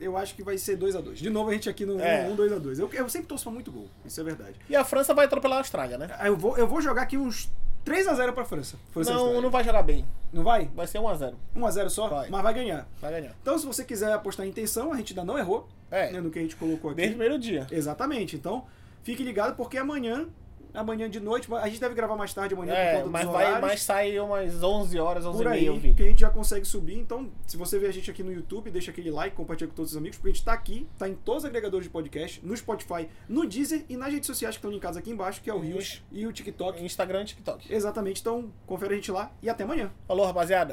Eu 0.00 0.16
acho 0.16 0.34
que 0.34 0.42
vai 0.42 0.58
ser 0.58 0.76
2x2. 0.78 1.14
De 1.14 1.30
novo 1.30 1.50
a 1.50 1.52
gente 1.52 1.68
aqui 1.68 1.86
no 1.86 2.00
É. 2.00 2.28
1 2.28 2.36
2x2. 2.36 2.78
Eu, 2.78 2.90
eu 2.92 3.08
sempre 3.08 3.28
torço 3.28 3.44
pra 3.44 3.52
muito 3.52 3.70
gol, 3.70 3.88
isso 4.04 4.20
é 4.20 4.24
verdade. 4.24 4.56
E 4.68 4.74
a 4.76 4.84
França 4.84 5.14
vai 5.14 5.26
atropelar 5.26 5.58
a 5.58 5.60
Austrália, 5.60 5.96
né? 5.98 6.08
Aí 6.18 6.28
Eu 6.28 6.36
vou, 6.36 6.56
eu 6.58 6.66
vou 6.66 6.80
jogar 6.80 7.02
aqui 7.02 7.16
uns 7.16 7.50
3x0 7.86 8.32
pra 8.32 8.44
França. 8.44 8.76
França 8.90 9.12
Não, 9.12 9.40
não 9.40 9.50
vai 9.50 9.62
jogar 9.62 9.82
bem. 9.82 10.04
Não 10.32 10.42
vai? 10.42 10.70
Vai 10.74 10.86
ser 10.86 10.98
1x0. 10.98 11.34
1x0 11.54 11.88
só? 11.90 12.08
Vai. 12.08 12.28
Mas 12.30 12.42
vai 12.42 12.54
ganhar. 12.54 12.88
Vai 13.00 13.12
ganhar. 13.12 13.34
Então, 13.42 13.58
se 13.58 13.66
você 13.66 13.84
quiser 13.84 14.12
apostar 14.12 14.46
em 14.46 14.48
intenção, 14.48 14.92
a 14.92 14.96
gente 14.96 15.12
ainda 15.12 15.24
não 15.24 15.38
errou 15.38 15.68
É, 15.90 16.10
né, 16.10 16.20
no 16.20 16.30
que 16.30 16.38
a 16.38 16.42
gente 16.42 16.56
colocou 16.56 16.90
aqui. 16.90 16.96
desde 16.96 17.14
o 17.14 17.18
primeiro 17.18 17.38
dia. 17.40 17.66
Exatamente. 17.70 18.34
Então, 18.36 18.64
fique 19.02 19.22
ligado 19.22 19.54
porque 19.54 19.76
amanhã, 19.78 20.26
amanhã 20.74 21.08
de 21.08 21.20
noite, 21.20 21.48
a 21.54 21.68
gente 21.68 21.80
deve 21.80 21.94
gravar 21.94 22.16
mais 22.16 22.34
tarde 22.34 22.54
amanhã 22.54 22.72
por 22.72 22.78
É, 22.80 22.96
conta 22.98 23.10
mas 23.10 23.24
dos 23.24 23.32
vai 23.32 23.44
horários. 23.44 23.68
mais 23.68 23.82
sair 23.82 24.20
umas 24.20 24.62
11 24.62 24.98
horas, 24.98 25.24
11 25.26 25.36
por 25.38 25.46
e 25.46 25.48
aí, 25.54 25.60
meia 25.70 25.72
o 25.72 25.94
que 25.94 26.02
a 26.02 26.06
gente 26.06 26.20
já 26.20 26.30
consegue 26.30 26.64
subir. 26.64 26.98
Então, 26.98 27.30
se 27.46 27.56
você 27.56 27.78
vê 27.78 27.86
a 27.86 27.92
gente 27.92 28.10
aqui 28.10 28.22
no 28.22 28.32
YouTube, 28.32 28.70
deixa 28.70 28.90
aquele 28.90 29.10
like, 29.10 29.36
compartilha 29.36 29.68
com 29.68 29.74
todos 29.74 29.92
os 29.92 29.96
amigos, 29.96 30.16
porque 30.18 30.30
a 30.30 30.32
gente 30.34 30.44
tá 30.44 30.52
aqui, 30.52 30.86
tá 30.98 31.08
em 31.08 31.14
todos 31.14 31.44
os 31.44 31.48
agregadores 31.48 31.84
de 31.86 31.90
podcast, 31.90 32.44
no 32.44 32.56
Spotify, 32.56 33.08
no 33.28 33.46
Deezer 33.46 33.84
e 33.88 33.96
nas 33.96 34.12
redes 34.12 34.26
sociais 34.26 34.54
que 34.56 34.58
estão 34.58 34.70
linkadas 34.70 34.96
aqui 34.96 35.10
embaixo, 35.10 35.40
que 35.40 35.50
é 35.50 35.54
o 35.54 35.58
Rios 35.58 36.02
e 36.10 36.26
o 36.26 36.32
TikTok. 36.32 36.82
Instagram 36.84 37.22
e 37.22 37.24
TikTok. 37.26 37.72
Exatamente. 37.72 38.20
Então, 38.20 38.50
confere 38.66 38.94
a 38.94 38.96
gente 38.96 39.10
lá 39.12 39.30
e 39.42 39.48
até 39.48 39.64
amanhã. 39.64 39.90
Falou, 40.08 40.24
rapaziada. 40.26 40.72